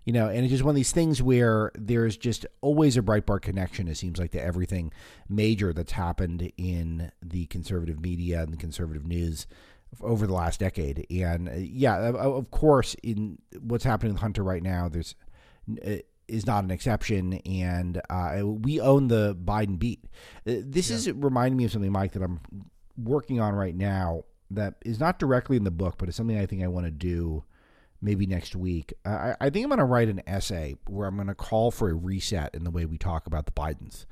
[0.05, 3.41] You know, and it's just one of these things where there's just always a Breitbart
[3.41, 3.87] connection.
[3.87, 4.91] It seems like to everything
[5.29, 9.45] major that's happened in the conservative media and the conservative news
[10.01, 11.05] over the last decade.
[11.11, 15.15] And uh, yeah, of- of course, in what's happening with Hunter right now, there's
[15.85, 15.97] uh,
[16.31, 20.03] is not an exception, and uh, we own the Biden beat.
[20.47, 22.39] Uh, This is reminding me of something, Mike, that I'm
[22.97, 26.45] working on right now that is not directly in the book, but it's something I
[26.45, 27.43] think I want to do
[28.01, 28.93] maybe next week.
[29.05, 31.89] I, I think I'm going to write an essay where I'm going to call for
[31.89, 34.05] a reset in the way we talk about the Bidens.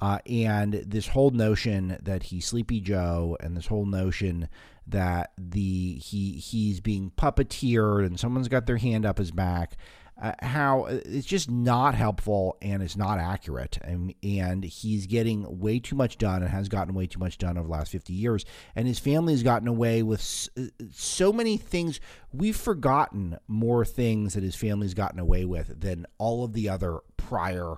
[0.00, 4.48] Uh, and this whole notion that he's Sleepy Joe, and this whole notion
[4.86, 9.76] that the he he's being puppeteered, and someone's got their hand up his back,
[10.20, 15.78] uh, how it's just not helpful and it's not accurate, and and he's getting way
[15.80, 18.44] too much done and has gotten way too much done over the last fifty years,
[18.76, 22.00] and his family has gotten away with s- uh, so many things.
[22.32, 27.00] We've forgotten more things that his family's gotten away with than all of the other
[27.16, 27.76] prior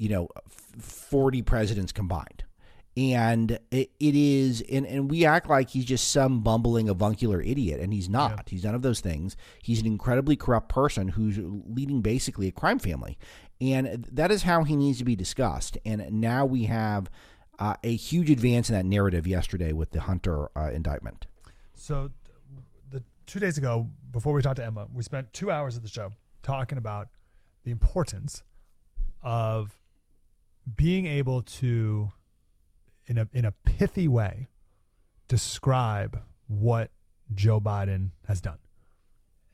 [0.00, 0.28] you know,
[0.78, 2.44] 40 presidents combined.
[2.98, 7.78] And it, it is, and, and we act like he's just some bumbling, avuncular idiot,
[7.78, 8.48] and he's not.
[8.48, 9.36] He's none of those things.
[9.62, 13.16] He's an incredibly corrupt person who's leading basically a crime family.
[13.60, 15.78] And that is how he needs to be discussed.
[15.84, 17.08] And now we have
[17.60, 21.26] uh, a huge advance in that narrative yesterday with the Hunter uh, indictment.
[21.74, 22.10] So,
[22.90, 25.88] the two days ago, before we talked to Emma, we spent two hours of the
[25.88, 26.10] show
[26.42, 27.10] talking about
[27.62, 28.42] the importance
[29.22, 29.78] of
[30.74, 32.10] being able to,
[33.08, 34.48] in a in a pithy way,
[35.26, 36.90] describe what
[37.34, 38.58] Joe Biden has done,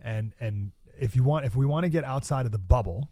[0.01, 3.09] and and if you want, if we want to get outside of the bubble,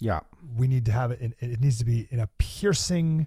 [0.00, 0.20] Yeah.
[0.56, 1.20] we need to have it.
[1.20, 3.26] In, it needs to be in a piercing,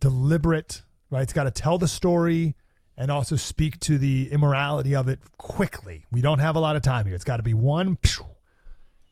[0.00, 0.82] deliberate.
[1.10, 2.54] Right, it's got to tell the story
[2.96, 6.04] and also speak to the immorality of it quickly.
[6.10, 7.14] We don't have a lot of time here.
[7.14, 7.96] It's got to be one.
[7.96, 8.26] pew.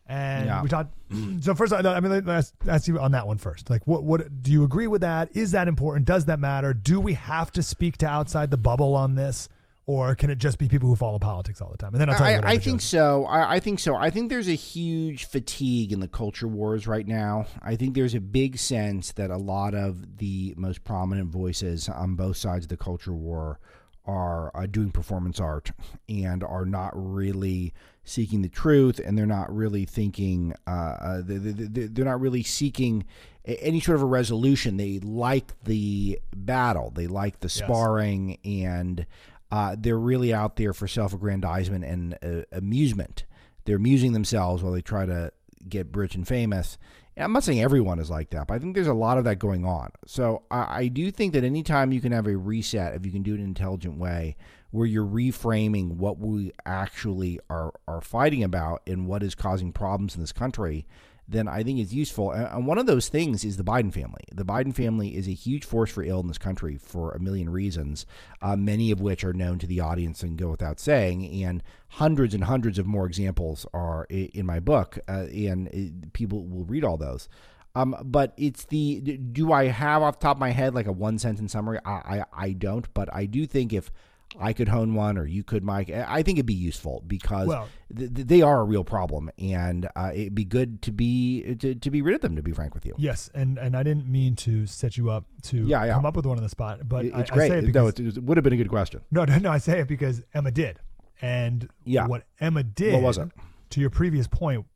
[0.08, 0.62] And Yeah.
[0.62, 0.92] we talked.
[1.40, 3.70] So first, I I mean, let's ask you on that one first.
[3.70, 5.36] Like, what what do you agree with that?
[5.36, 6.06] Is that important?
[6.06, 6.74] Does that matter?
[6.74, 9.48] Do we have to speak to outside the bubble on this,
[9.86, 11.92] or can it just be people who follow politics all the time?
[11.92, 12.38] And then I'll tell you.
[12.38, 12.88] I, I think chose.
[12.88, 13.24] so.
[13.26, 13.94] I, I think so.
[13.96, 17.46] I think there's a huge fatigue in the culture wars right now.
[17.62, 22.14] I think there's a big sense that a lot of the most prominent voices on
[22.16, 23.60] both sides of the culture war
[24.06, 25.72] are uh, doing performance art
[26.08, 30.54] and are not really seeking the truth, and they're not really thinking.
[30.66, 33.04] Uh, uh, they, they're not really seeking
[33.46, 34.76] any sort of a resolution.
[34.76, 36.90] They like the battle.
[36.94, 39.06] They like the sparring and
[39.50, 43.24] uh, they're really out there for self-aggrandizement and uh, amusement.
[43.64, 45.32] They're amusing themselves while they try to
[45.68, 46.78] get rich and famous.
[47.18, 49.38] I'm not saying everyone is like that, but I think there's a lot of that
[49.38, 49.90] going on.
[50.06, 53.22] So I, I do think that anytime you can have a reset, if you can
[53.22, 54.36] do it in an intelligent way,
[54.70, 60.14] where you're reframing what we actually are are fighting about and what is causing problems
[60.14, 60.86] in this country,
[61.28, 62.30] then I think it's useful.
[62.30, 64.24] And one of those things is the Biden family.
[64.32, 67.50] The Biden family is a huge force for ill in this country for a million
[67.50, 68.06] reasons,
[68.40, 71.42] uh, many of which are known to the audience and go without saying.
[71.42, 76.46] And hundreds and hundreds of more examples are in my book, uh, and uh, people
[76.46, 77.28] will read all those.
[77.74, 81.18] Um, but it's the do I have off top of my head like a one
[81.18, 81.78] sentence summary?
[81.84, 83.90] I, I I don't, but I do think if
[84.38, 87.46] I could hone one or you could, Mike, I I think it'd be useful because
[87.48, 91.54] Well- th- th- they are a real problem, and uh, it'd be good to be
[91.56, 92.36] to, to be rid of them.
[92.36, 95.24] To be frank with you, Yes, and and I didn't mean to set you up
[95.44, 95.94] to Yeah, yeah.
[95.94, 97.48] come up with one on the spot, but It- I- it's I, great.
[97.50, 99.00] say it no, because, it, it would have been a good question.
[99.10, 100.80] no, no, no, I say it because Emma did,
[101.22, 102.06] and Yeah.
[102.06, 102.92] what Emma did.
[102.94, 103.30] What was it?
[103.70, 104.66] To your previous point,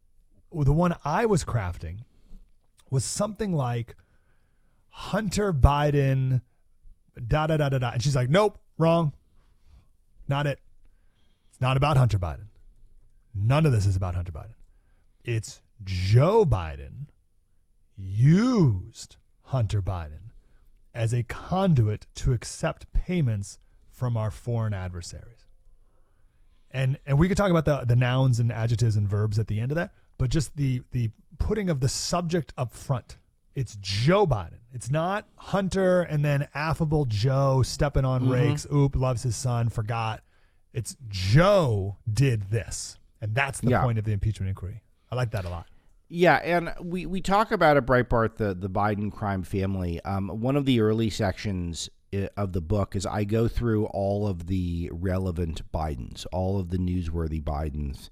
[0.52, 1.98] the one I was crafting
[2.90, 3.94] was something like
[4.88, 6.42] Hunter Biden,
[7.26, 9.12] da da da da da, and she's like, nope, wrong,
[10.30, 10.60] not it.
[11.50, 12.46] It's not about Hunter Biden.
[13.34, 14.54] none of this is about Hunter Biden.
[15.24, 17.08] It's Joe Biden
[17.96, 20.32] used Hunter Biden
[20.94, 23.58] as a conduit to accept payments
[23.90, 25.46] from our foreign adversaries.
[26.70, 29.60] And and we could talk about the the nouns and adjectives and verbs at the
[29.60, 33.18] end of that, but just the the putting of the subject up front.
[33.60, 34.58] It's Joe Biden.
[34.72, 38.32] It's not Hunter and then affable Joe stepping on Mm-hmm.
[38.32, 38.66] rakes.
[38.72, 40.22] Oop, loves his son, forgot.
[40.72, 42.96] It's Joe did this.
[43.20, 43.82] And that's the Yeah.
[43.82, 44.82] point of the impeachment inquiry.
[45.12, 45.66] I like that a lot.
[46.08, 50.00] Yeah, and we, we talk about at Breitbart the the Biden crime family.
[50.04, 51.90] Um, one of the early sections
[52.36, 56.78] of the book is I go through all of the relevant Bidens, all of the
[56.78, 58.08] newsworthy Bidens,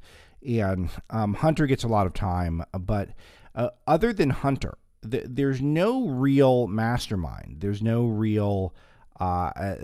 [0.46, 3.08] and um, Hunter gets a lot of time, but
[3.56, 4.76] uh, other than Hunter,
[5.10, 7.56] th- there's no real mastermind.
[7.60, 8.74] There's no real
[9.20, 9.74] uh,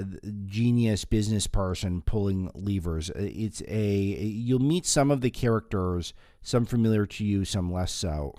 [0.46, 3.10] genius business person pulling levers.
[3.16, 8.34] It's a you'll meet some of the characters, some familiar to you, some less so,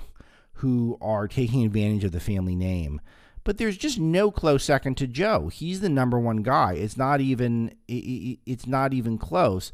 [0.53, 3.01] who are taking advantage of the family name.
[3.43, 5.49] But there's just no close second to Joe.
[5.49, 6.73] He's the number one guy.
[6.73, 9.71] It's not even i- i- it's not even close.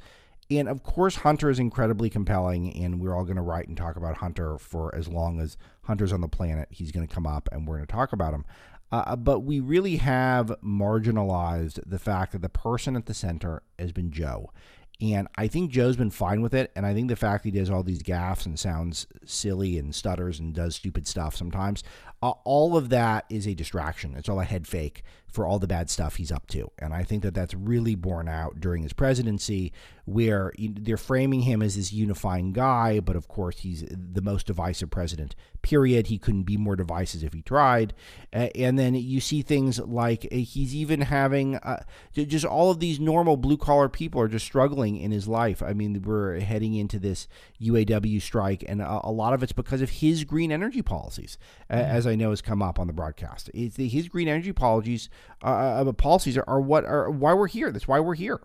[0.52, 3.96] And of course, Hunter is incredibly compelling, and we're all going to write and talk
[3.96, 6.68] about Hunter for as long as Hunter's on the planet.
[6.72, 8.46] He's going to come up, and we're going to talk about him.
[8.92, 13.94] Uh, but we really have marginalized the fact that the person at the center has
[13.94, 14.52] been Joe.
[15.00, 16.72] And I think Joe's been fine with it.
[16.76, 20.40] And I think the fact he does all these gaffes and sounds silly and stutters
[20.40, 21.84] and does stupid stuff sometimes,
[22.22, 24.16] uh, all of that is a distraction.
[24.16, 26.70] It's all a head fake for all the bad stuff he's up to.
[26.78, 29.72] And I think that that's really borne out during his presidency,
[30.04, 33.00] where they're framing him as this unifying guy.
[33.00, 36.08] But of course, he's the most divisive president, period.
[36.08, 37.94] He couldn't be more divisive if he tried.
[38.34, 42.82] Uh, and then you see things like uh, he's even having uh, just all of
[42.82, 45.64] these normal blue collar people are just struggling in his life.
[45.64, 47.30] I mean, we're heading into this
[47.62, 51.38] UAW strike, and a, a lot of it's because of his green energy policies,
[51.70, 53.50] uh, as I know has come up on the broadcast.
[53.54, 55.10] It's the, his green energy policies,
[55.44, 55.48] uh,
[55.88, 57.72] uh, policies are, are what are why we're here.
[57.72, 58.42] That's why we're here.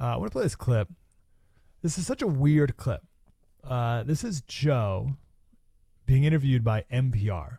[0.00, 0.88] Uh, I want to play this clip.
[1.82, 3.02] This is such a weird clip.
[3.62, 5.16] Uh, this is Joe
[6.06, 7.58] being interviewed by NPR,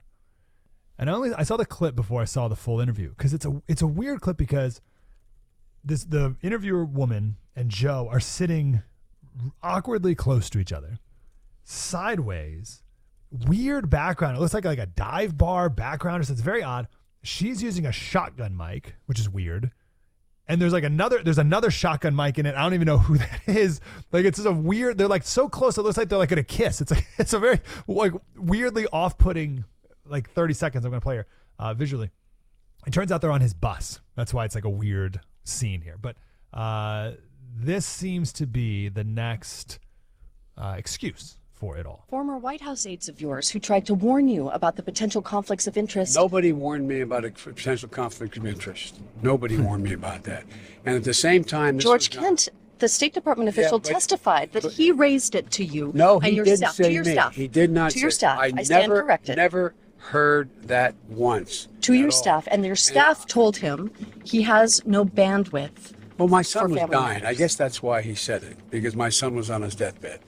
[0.98, 3.46] and I only I saw the clip before I saw the full interview because it's
[3.46, 4.82] a it's a weird clip because
[5.84, 8.84] this the interviewer woman and Joe are sitting
[9.62, 11.00] awkwardly close to each other,
[11.64, 12.84] sideways.
[13.32, 14.38] Weird background.
[14.38, 16.26] It looks like like a dive bar background.
[16.26, 16.88] So it's very odd.
[17.24, 19.72] She's using a shotgun mic, which is weird
[20.48, 22.56] and there's like another there's another shotgun mic in it.
[22.56, 23.82] I don't even know who that is.
[24.12, 24.98] Like it's just a weird.
[24.98, 25.78] They're like so close.
[25.78, 26.82] It looks like they're like gonna kiss.
[26.82, 29.66] It's like it's a very like weirdly off putting
[30.06, 30.86] like 30 seconds.
[30.86, 31.28] I'm gonna play here
[31.60, 32.12] uh, visually.
[32.86, 34.00] It turns out they're on his bus.
[34.16, 35.98] That's why it's like a weird scene here.
[36.00, 36.18] But
[36.54, 37.14] uh,
[37.56, 39.80] this seems to be the next
[40.58, 42.04] uh, excuse for it all.
[42.10, 45.66] Former White House aides of yours who tried to warn you about the potential conflicts
[45.66, 46.16] of interest.
[46.16, 49.00] Nobody warned me about a potential conflict of interest.
[49.24, 50.44] Nobody warned me about that.
[50.86, 52.50] And at the same time, George was not- Kent,
[52.80, 56.36] the State Department official, but- testified that he raised it to you No, and he
[56.36, 56.76] your didn't staff.
[56.76, 57.14] say to your me.
[57.14, 57.34] staff.
[57.34, 57.92] He did not.
[57.92, 58.38] To your say- staff.
[58.40, 59.38] I, I, stand never, corrected.
[59.38, 61.68] Never heard that once.
[61.82, 62.12] to your all.
[62.12, 63.92] staff, and your staff told him
[64.24, 65.94] he has no bandwidth.
[66.20, 67.26] Well, my son for was family dying.
[67.26, 70.20] I guess that's why he said it because my son was on his deathbed.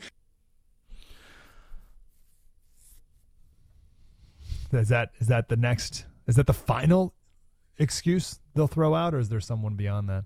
[4.71, 6.05] Is that is that the next?
[6.27, 7.13] Is that the final
[7.77, 10.25] excuse they'll throw out, or is there someone beyond that?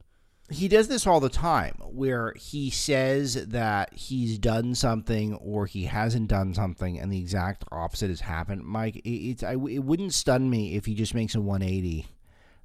[0.51, 5.85] he does this all the time where he says that he's done something or he
[5.85, 10.13] hasn't done something and the exact opposite has happened mike it, it's I, it wouldn't
[10.13, 12.05] stun me if he just makes a 180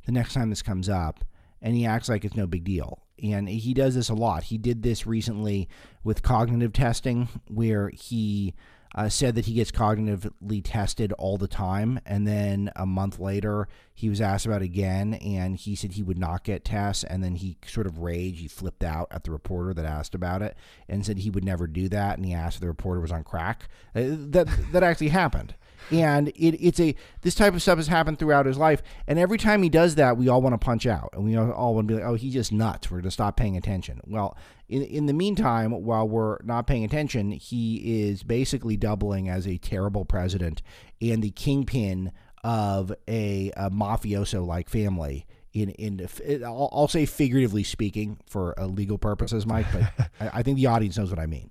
[0.04, 1.24] the next time this comes up
[1.62, 4.58] and he acts like it's no big deal and he does this a lot he
[4.58, 5.68] did this recently
[6.02, 8.54] with cognitive testing where he
[8.94, 12.00] uh, said that he gets cognitively tested all the time.
[12.06, 16.18] And then a month later, he was asked about again, and he said he would
[16.18, 17.04] not get tests.
[17.04, 18.40] And then he sort of raged.
[18.40, 20.56] He flipped out at the reporter that asked about it
[20.88, 22.16] and said he would never do that.
[22.16, 23.68] And he asked if the reporter was on crack.
[23.94, 25.54] Uh, that that actually happened.
[25.90, 28.82] And it, it's a this type of stuff has happened throughout his life.
[29.06, 31.74] And every time he does that, we all want to punch out, and we all,
[31.74, 32.90] want to be like, "Oh, he's just nuts.
[32.90, 34.36] We're going to stop paying attention." Well,
[34.68, 39.58] in in the meantime, while we're not paying attention, he is basically doubling as a
[39.58, 40.62] terrible president
[41.00, 42.12] and the kingpin
[42.42, 45.26] of a, a mafioso like family.
[45.52, 46.08] In in
[46.44, 50.98] I'll, I'll say figuratively speaking for legal purposes, Mike, but I, I think the audience
[50.98, 51.50] knows what I mean.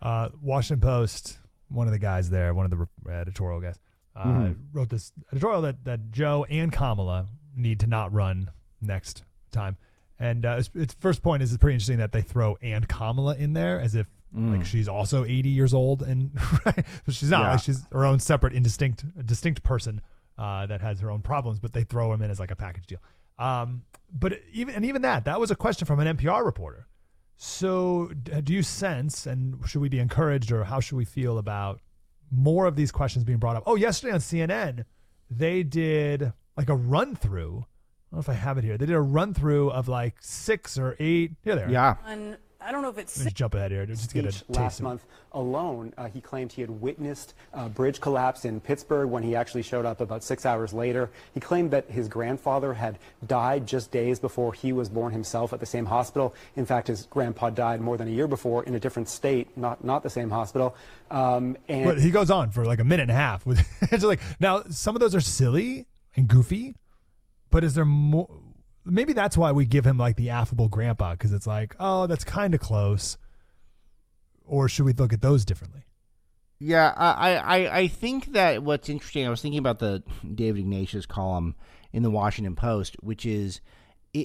[0.00, 1.38] Uh, Washington Post,
[1.72, 3.78] one of the guys there, one of the editorial guys,
[4.14, 4.52] uh, Mm-hmm.
[4.76, 8.50] wrote this editorial that, that Joe and Kamala need to not run
[8.80, 9.76] next time.
[10.18, 13.34] And uh, its, its first point is it's pretty interesting that they throw and Kamala
[13.36, 16.30] in there as if Like she's also 80 years old, and
[16.66, 16.84] right?
[17.08, 17.40] she's not.
[17.42, 17.50] Yeah.
[17.52, 20.00] Like she's her own separate, indistinct, distinct person
[20.38, 21.58] uh, that has her own problems.
[21.58, 23.00] But they throw him in as like a package deal.
[23.38, 26.86] Um, but even and even that, that was a question from an NPR reporter.
[27.44, 31.38] So, uh, do you sense, and should we be encouraged, or how should we feel
[31.38, 31.80] about
[32.30, 33.64] more of these questions being brought up?
[33.66, 34.84] Oh, yesterday on CNN,
[35.28, 37.66] they did like a run through.
[37.66, 38.78] I don't know if I have it here.
[38.78, 41.32] They did a run through of like six or eight.
[41.42, 41.68] Here they are.
[41.68, 41.96] Yeah.
[42.06, 44.24] on, I don't know if it's Let me just jump ahead here just to get
[44.24, 48.44] a taste last of month alone, uh, he claimed he had witnessed a bridge collapse
[48.44, 51.10] in Pittsburgh when he actually showed up about six hours later.
[51.34, 55.60] He claimed that his grandfather had died just days before he was born himself at
[55.60, 56.34] the same hospital.
[56.56, 59.82] In fact, his grandpa died more than a year before in a different state, not
[59.84, 60.76] not the same hospital.
[61.10, 63.44] Um, and But he goes on for like a minute and a half.
[63.46, 65.86] With it's like now some of those are silly
[66.16, 66.76] and goofy,
[67.50, 68.28] but is there more?
[68.84, 72.24] Maybe that's why we give him like the affable grandpa because it's like, oh, that's
[72.24, 73.16] kind of close.
[74.44, 75.82] Or should we look at those differently?
[76.58, 80.02] Yeah, I, I, I think that what's interesting, I was thinking about the
[80.34, 81.56] David Ignatius column
[81.92, 83.60] in the Washington Post, which is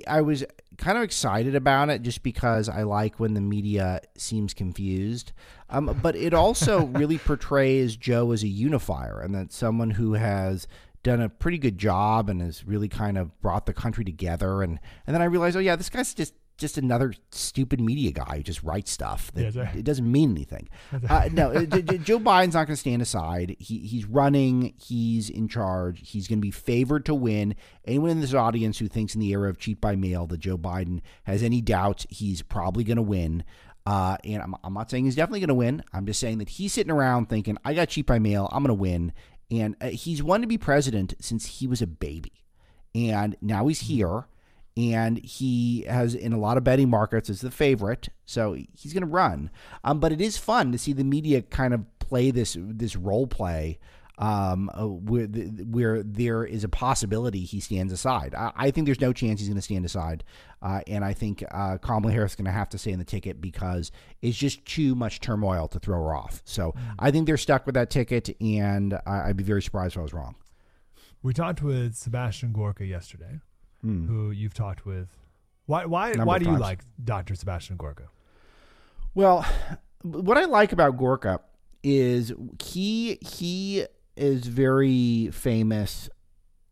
[0.05, 0.43] I was
[0.78, 5.32] kind of excited about it just because I like when the media seems confused.
[5.70, 10.68] Um, but it also really portrays Joe as a unifier and that someone who has
[11.08, 14.62] done a pretty good job and has really kind of brought the country together.
[14.62, 18.38] And, and then I realized, oh, yeah, this guy's just just another stupid media guy
[18.38, 20.68] who just writes stuff that Yeah, it doesn't mean anything.
[21.08, 21.62] Uh, no, uh,
[22.03, 23.55] Joe Biden's not going to stand aside.
[23.60, 24.74] He, he's running.
[24.78, 26.10] He's in charge.
[26.10, 27.55] He's going to be favored to win.
[27.86, 30.58] Anyone in this audience who thinks in the era of cheat by mail that Joe
[30.58, 33.43] Biden has any doubts he's probably going to win.
[33.86, 35.84] Uh, and I'm, I'm not saying he's definitely going to win.
[35.93, 38.49] I'm just saying that he's sitting around thinking, I got cheat by mail.
[38.51, 39.14] I'm going to win.
[39.50, 42.43] And uh, he's wanted to be president since he was a baby.
[42.93, 44.28] And now he's here
[44.78, 49.02] and he has in a lot of betting markets is the favorite, so he's going
[49.02, 49.50] to run.
[49.84, 53.26] Um, but it is fun to see the media kind of play this this role
[53.26, 53.80] play
[54.18, 58.34] um, uh, where where there is a possibility he stands aside.
[58.34, 60.24] I, I think there's no chance he's going to stand aside,
[60.61, 63.05] uh, and I think uh, Kamala Harris is going to have to stay in the
[63.05, 63.91] ticket because
[64.22, 66.41] it's just too much turmoil to throw her off.
[66.45, 69.99] So I think they're stuck with that ticket, and I, I'd be very surprised if
[69.99, 70.36] I was wrong.
[71.22, 73.39] We talked with Sebastian Gorka yesterday,
[73.84, 75.09] who you've talked with.
[75.68, 75.86] Why?
[75.86, 76.09] Why?
[76.11, 77.36] Number why do you like Dr.
[77.36, 78.09] Sebastian Gorka?
[79.13, 79.45] Well,
[80.01, 81.41] what I like about Gorka
[81.84, 83.86] is he he
[84.18, 86.09] is very famous,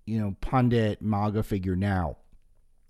[0.05, 2.17] you know, pundit MAGA figure now,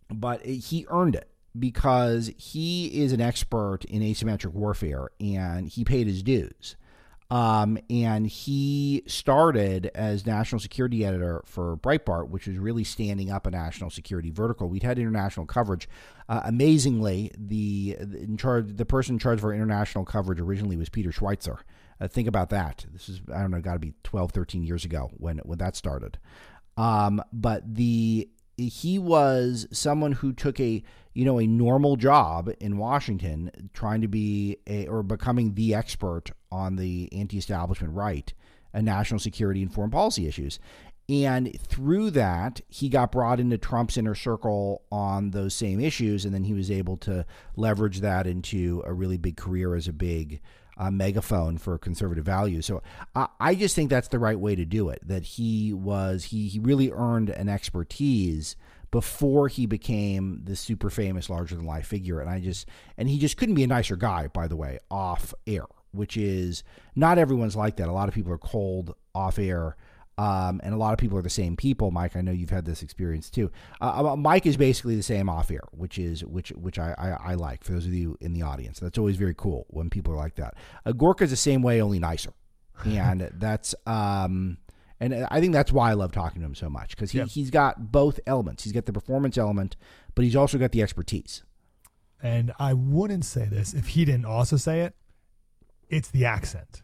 [0.09, 6.07] but he earned it because he is an expert in asymmetric warfare and he paid
[6.07, 6.75] his dues.
[7.31, 13.47] Um, and he started as national security editor for Breitbart, which was really standing up
[13.47, 14.69] a national security vertical.
[14.69, 15.89] We'd had international coverage.
[16.29, 20.77] Uh, amazingly, the, the in charge, the person in charge of our international coverage originally
[20.77, 21.59] was Peter Schweizer.
[21.99, 22.85] Uh, think about that.
[22.91, 25.75] This is I don't know, got to be 12, 13 years ago when when that
[25.75, 26.17] started.
[26.77, 30.81] Um, but the he was someone who took a
[31.13, 36.31] you know a normal job in Washington, trying to be a, or becoming the expert
[36.51, 38.33] on the anti-establishment right,
[38.73, 40.59] and national security and foreign policy issues.
[41.07, 46.33] And through that, he got brought into Trump's inner circle on those same issues, and
[46.33, 50.41] then he was able to leverage that into a really big career as a big
[50.77, 52.65] uh, megaphone for conservative values.
[52.65, 52.81] So
[53.15, 54.99] I, I just think that's the right way to do it.
[55.07, 58.55] That he was he he really earned an expertise
[58.91, 62.65] before he became the super famous larger than life figure and I just
[62.97, 66.63] and he just couldn't be a nicer guy by the way off air which is
[66.95, 69.75] not everyone's like that a lot of people are cold off air
[70.17, 72.65] um, and a lot of people are the same people Mike I know you've had
[72.65, 73.51] this experience too
[73.81, 77.31] uh, uh, Mike is basically the same off air which is which which I, I,
[77.31, 80.13] I like for those of you in the audience that's always very cool when people
[80.13, 80.55] are like that
[80.85, 82.31] uh, Gorka's the same way only nicer
[82.85, 84.57] and that's um
[84.99, 87.25] and I think that's why I love talking to him so much because he, Yeah.
[87.25, 88.63] he's got both elements.
[88.63, 89.75] He's got the performance element,
[90.15, 91.43] but he's also got the expertise.
[92.23, 94.95] And I wouldn't say this if he didn't also say it.
[95.89, 96.81] It's the accent.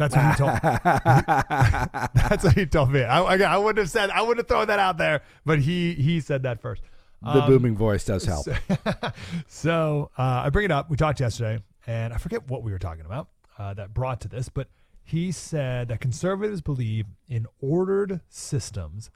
[0.00, 0.52] That's what he told.
[0.54, 0.60] Me.
[2.28, 3.02] That's what he told me.
[3.02, 4.10] I, again, I wouldn't have said.
[4.10, 6.82] I wouldn't have thrown that out there, but he he said that first.
[7.22, 8.46] The Um, booming voice does help.
[9.46, 10.88] so uh, I bring it up.
[10.90, 13.28] We talked yesterday, and I forget what we were talking about
[13.58, 14.68] uh, that brought to this, but
[15.04, 19.10] he said that conservatives believe in ordered systems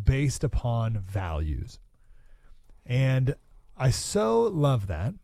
[0.00, 1.78] based upon values.
[2.84, 3.36] And
[3.76, 5.14] I so love that.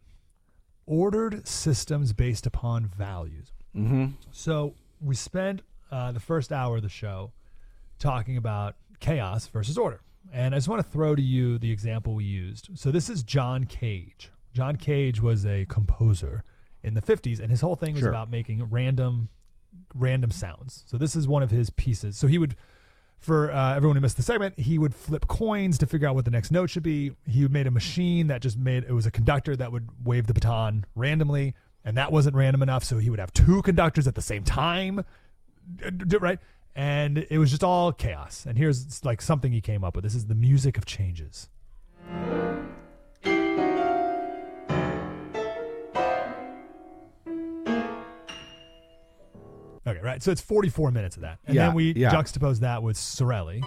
[0.87, 3.53] Ordered systems based upon values.
[3.75, 7.33] hmm So we spent uh, the first hour of the show
[7.99, 10.01] talking about chaos versus order.
[10.33, 12.71] And I just want to throw to you the example we used.
[12.75, 14.31] So this is John Cage.
[14.55, 16.45] John Cage was a composer
[16.83, 18.11] in the 50s, and his whole thing was Sure.
[18.11, 19.29] about making random
[19.95, 20.85] random sounds.
[20.87, 22.17] So this is one of his pieces.
[22.19, 22.57] So he would
[23.19, 26.25] for uh, everyone who missed the segment, he would flip coins to figure out what
[26.25, 27.13] the next note should be.
[27.27, 30.35] He made a machine that just made it was a conductor that would wave the
[30.35, 32.85] baton randomly, and that wasn't random enough.
[32.85, 35.05] So he would have two conductors at the same time,
[36.21, 36.39] right?
[36.75, 38.47] And it was just all chaos.
[38.47, 40.05] And here's like something he came up with.
[40.05, 41.49] This is the music of changes.
[49.85, 50.23] Okay, right.
[50.23, 51.39] So it's 44 minutes of that.
[51.47, 52.11] And Yeah, then we yeah.
[52.13, 53.63] juxtapose that with Sorelli.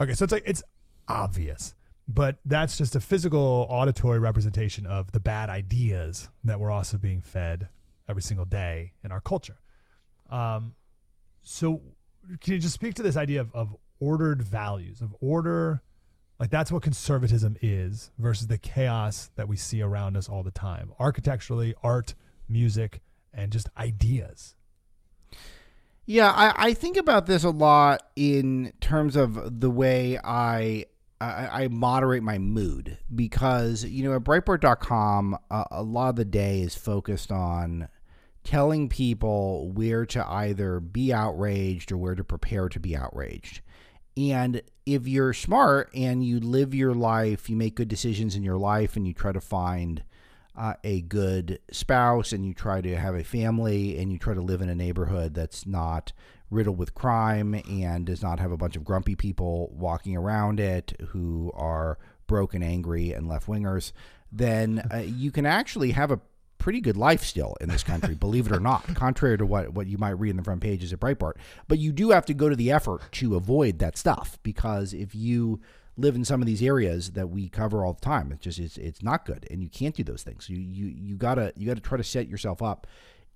[0.00, 0.62] Okay, so it's like it's
[1.08, 1.74] obvious,
[2.14, 7.20] but that's just a physical auditory representation of the bad ideas that we're also being
[7.20, 7.68] fed
[8.08, 9.58] every single day in our culture.
[10.30, 10.74] Um,
[11.42, 11.82] so
[12.40, 15.82] can you just speak to this idea of, of ordered values, of order?
[16.38, 20.50] Like that's what conservatism is versus the chaos that we see around us all the
[20.50, 22.14] time, architecturally, art,
[22.48, 23.00] music,
[23.32, 24.54] and just ideas.
[26.06, 30.84] Yeah, I, I think about this a lot in terms of the way I
[31.24, 36.24] I, I moderate my mood because you know at Breitbart.com uh, a lot of the
[36.24, 37.88] day is focused on
[38.42, 43.62] telling people where to either be outraged or where to prepare to be outraged.
[44.16, 48.58] And if you're smart and you live your life, you make good decisions in your
[48.58, 50.04] life, and you try to find
[50.56, 54.40] uh, a good spouse and you try to have a family and you try to
[54.40, 56.12] live in a neighborhood that's not
[56.54, 60.94] riddled with crime and does not have a bunch of grumpy people walking around it
[61.08, 63.92] who are broke and angry and left wingers,
[64.32, 66.20] then uh, you can actually have a
[66.58, 69.86] pretty good life still in this country, believe it or not, contrary to what, what
[69.86, 71.34] you might read in the front pages at Breitbart.
[71.68, 75.14] But you do have to go to the effort to avoid that stuff because if
[75.14, 75.60] you
[75.96, 78.32] live in some of these areas that we cover all the time.
[78.32, 80.48] It's just it's it's not good, and you can't do those things.
[80.48, 82.86] You you you gotta you gotta try to set yourself up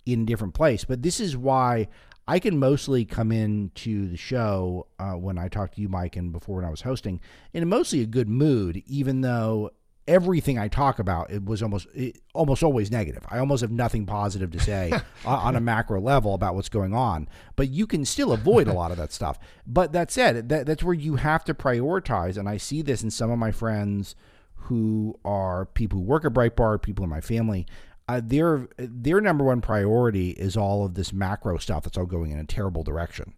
[0.07, 0.85] in a different place.
[0.85, 1.89] But this is why
[2.29, 6.31] I can mostly come into the show uh, when I talk to you, Mike, and
[6.31, 7.21] before when I was hosting,
[7.55, 9.71] in mostly a good mood, even though
[10.07, 13.25] everything I talk about it was almost it, almost always negative.
[13.31, 14.93] I almost have nothing positive to say
[15.25, 17.31] on, on a macro level about what's going on.
[17.57, 19.39] But you can still avoid a lot of that stuff.
[19.67, 22.37] But that said, that, that's where you have to prioritize.
[22.37, 24.15] And I see this in some of my friends
[24.63, 27.67] who are people who work at Breitbart, people in my family.
[28.09, 32.31] Uh, their their number one priority is all of this macro stuff that's all going
[32.31, 33.35] in a terrible direction.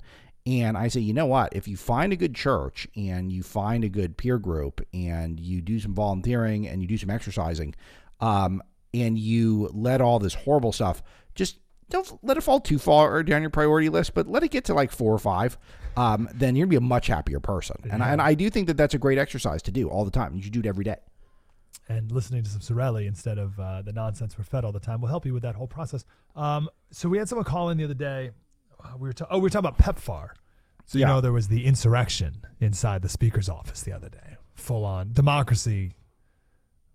[0.46, 1.54] And I say, you know what?
[1.54, 5.60] If you find a good church and you find a good peer group and you
[5.60, 7.74] do some volunteering and you do some exercising,
[8.20, 8.62] um,
[8.94, 11.02] and you let all this horrible stuff
[11.34, 11.58] just
[11.90, 14.74] don't let it fall too far down your priority list, but let it get to
[14.74, 15.58] like four or five.
[15.96, 17.76] Um, then you're gonna be a much happier person.
[17.90, 20.10] And, I, and I do think that that's a great exercise to do all the
[20.10, 20.34] time.
[20.34, 20.96] You should do it every day.
[21.90, 25.00] And listening to some Sorelli instead of uh, the nonsense we're fed all the time
[25.00, 26.04] will help you with that whole process.
[26.36, 28.30] Um, so we had someone call in the other day.
[28.82, 30.30] Uh, we were ta- oh we were talking about PEPFAR.
[30.86, 31.08] So you Yeah.
[31.12, 34.36] know there was the insurrection inside the speaker's office the other day.
[34.54, 35.94] Full on democracy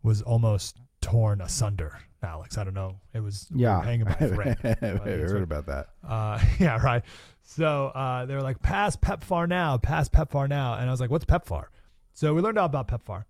[0.04, 2.00] was almost torn asunder.
[2.24, 3.00] Alex, I don't know.
[3.14, 4.58] It was we Yeah, hanging by a thread.
[4.82, 5.89] I heard about that.
[6.08, 7.04] Uh, yeah, right.
[7.43, 10.74] So uh, they were like, pass PEPFAR now, pass PEPFAR now.
[10.76, 11.66] And I was like, what's PEPFAR?
[12.14, 13.26] So we learned all about PEPFAR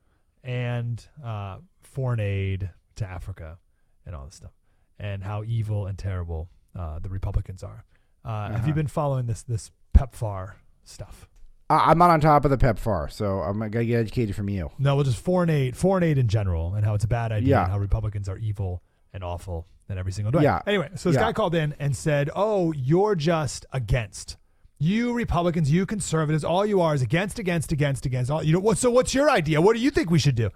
[0.45, 3.57] and uh, foreign aid to Africa
[4.05, 4.51] and all this stuff
[4.99, 7.83] and how evil and terrible uh, the Republicans are.
[8.23, 11.27] Uh, Have you been following this this PEPFAR stuff?
[11.69, 14.69] I- I'm not on top of the PEPFAR, so I'm gonna get educated from you.
[14.79, 17.49] No, well, just foreign aid, foreign aid in general, and how it's a bad idea,
[17.49, 17.63] Yeah.
[17.63, 18.81] and how Republicans are evil
[19.13, 20.43] and awful in every single way.
[20.43, 20.61] Yeah.
[20.67, 21.21] Anyway, so this Yeah.
[21.25, 24.37] guy called in and said, "Oh, you're just against
[24.85, 26.43] you Republicans, you conservatives.
[26.43, 28.29] All you are is against, against, against, against.
[28.29, 28.59] All you know.
[28.59, 28.77] What?
[28.77, 29.59] So what's your idea?
[29.61, 30.49] What do you think we should do?"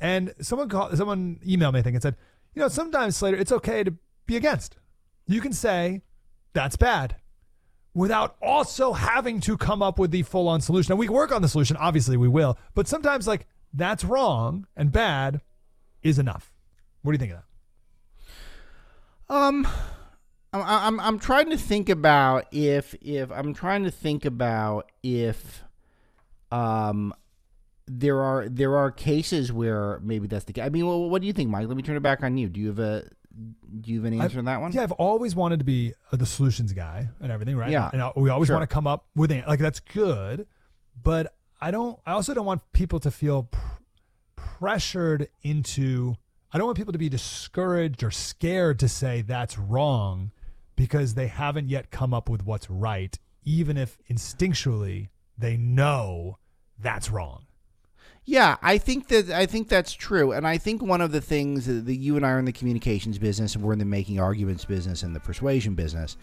[0.00, 2.16] And someone called, someone emailed me, I think, and said,
[2.54, 3.94] "You know, sometimes Slater, it's okay to
[4.26, 4.76] be against.
[5.26, 6.02] You can say
[6.52, 7.16] that's bad."
[7.94, 10.92] Without also having to come up with the full on solution.
[10.92, 14.90] And we work on the solution, obviously we will, but sometimes like that's wrong and
[14.90, 15.42] bad
[16.02, 16.54] is enough.
[17.02, 17.42] What do you think of
[19.28, 19.34] that?
[19.34, 19.68] Um,
[20.52, 25.62] I'm, I'm I'm trying to think about if if I'm trying to think about if
[26.50, 27.14] um
[27.86, 30.64] there are there are cases where maybe that's the case.
[30.64, 31.66] I mean, well, what do you think, Mike?
[31.68, 32.48] Let me turn it back on you.
[32.48, 33.04] Do you have a
[33.80, 34.72] do you have an answer on that one?
[34.72, 37.70] Yeah, I've always wanted to be uh, the solutions guy and everything, right?
[37.70, 37.88] Yeah.
[37.92, 38.56] And we always Sure.
[38.56, 39.48] want to come up with it.
[39.48, 40.46] Like that's good,
[41.02, 41.98] but I don't.
[42.06, 43.58] I also don't want people to feel pr-
[44.36, 46.14] pressured into.
[46.52, 50.30] I don't want people to be discouraged or scared to say that's wrong
[50.82, 56.38] because they haven't yet come up with what's right, even if instinctually they know
[56.76, 57.46] that's wrong.
[58.24, 61.66] Yeah, I think that I think that's true, and I think one of the things
[61.66, 64.18] that that you and I are in the communications business, and we're in the making
[64.18, 66.16] arguments business and the persuasion business,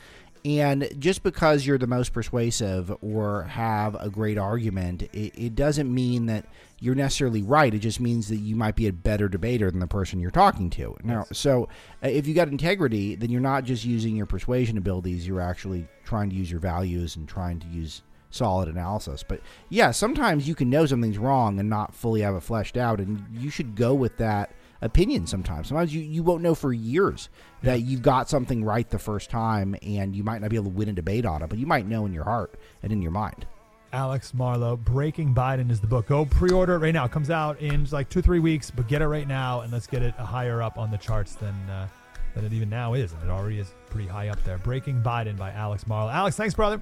[0.46, 5.94] and just because you're the most persuasive or have a great argument, it, it doesn't
[5.94, 6.46] mean that
[6.80, 7.74] you're necessarily right.
[7.74, 10.70] It just means that you might be a better debater than the person you're talking
[10.72, 10.96] to.
[11.04, 11.68] Now, so
[12.04, 15.88] uh, if you got integrity, then you're not just using your persuasion abilities; you're actually
[16.06, 19.24] trying to use your values and trying to use solid analysis.
[19.28, 23.00] But yeah, sometimes you can know something's wrong and not fully have it fleshed out,
[23.00, 24.52] and you should go with that
[24.82, 25.68] opinion sometimes.
[25.68, 27.30] Sometimes you, you won't know for years
[27.64, 30.78] that you've got something right the first time, and you might not be able to
[30.78, 33.12] win a debate on it, but you might know in your heart and in your
[33.12, 33.46] mind.
[33.92, 36.08] Alex Marlow, Breaking Biden is the book.
[36.08, 37.06] Go pre-order it right now.
[37.06, 39.88] It comes out in like two, three weeks, but get it right now, and let's
[39.88, 41.88] get it higher up on the charts than uh,
[42.36, 44.60] than it even now is, and it already is pretty high up there.
[44.60, 46.12] Breaking Biden by Alex Marlow.
[46.12, 46.80] Alex, thanks, brother.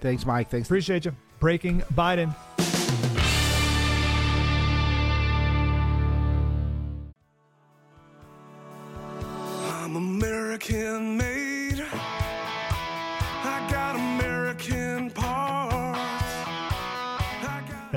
[0.00, 0.48] Thanks, Mike.
[0.48, 0.68] Thanks.
[0.68, 1.14] Appreciate you.
[1.38, 2.34] Breaking Biden.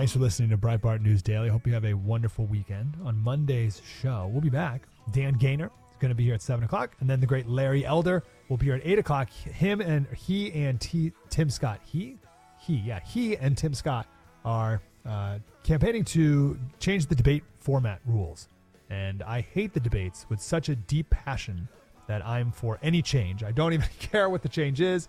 [0.05, 1.49] Thanks for listening to Breitbart News Daily.
[1.49, 2.95] Hope you have a wonderful weekend.
[3.03, 4.83] On Monday's show, we'll be back.
[5.11, 6.95] Dan Gainor is going to be here at 7 o'clock.
[6.99, 9.31] And then the great Larry Elder will be here at 8 o'clock.
[9.31, 11.79] Him and he and T, Tim Scott.
[11.83, 12.19] He?
[12.59, 12.99] He, yeah.
[12.99, 14.05] He and Tim Scott
[14.45, 18.47] are uh, campaigning to change the debate format rules.
[18.91, 21.67] And I hate the debates with such a deep passion
[22.05, 23.43] that I'm for any change.
[23.43, 25.07] I don't even care what the change is.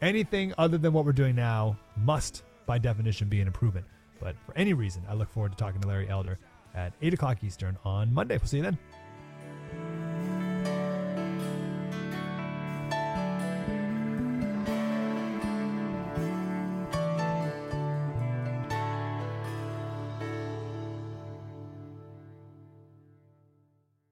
[0.00, 3.84] Anything other than what we're doing now must, by definition, be an improvement.
[4.20, 6.38] But for any reason, I look forward to talking to Larry Elder
[6.74, 8.36] at 8 o'clock Eastern on Monday.
[8.36, 10.17] We'll see you then.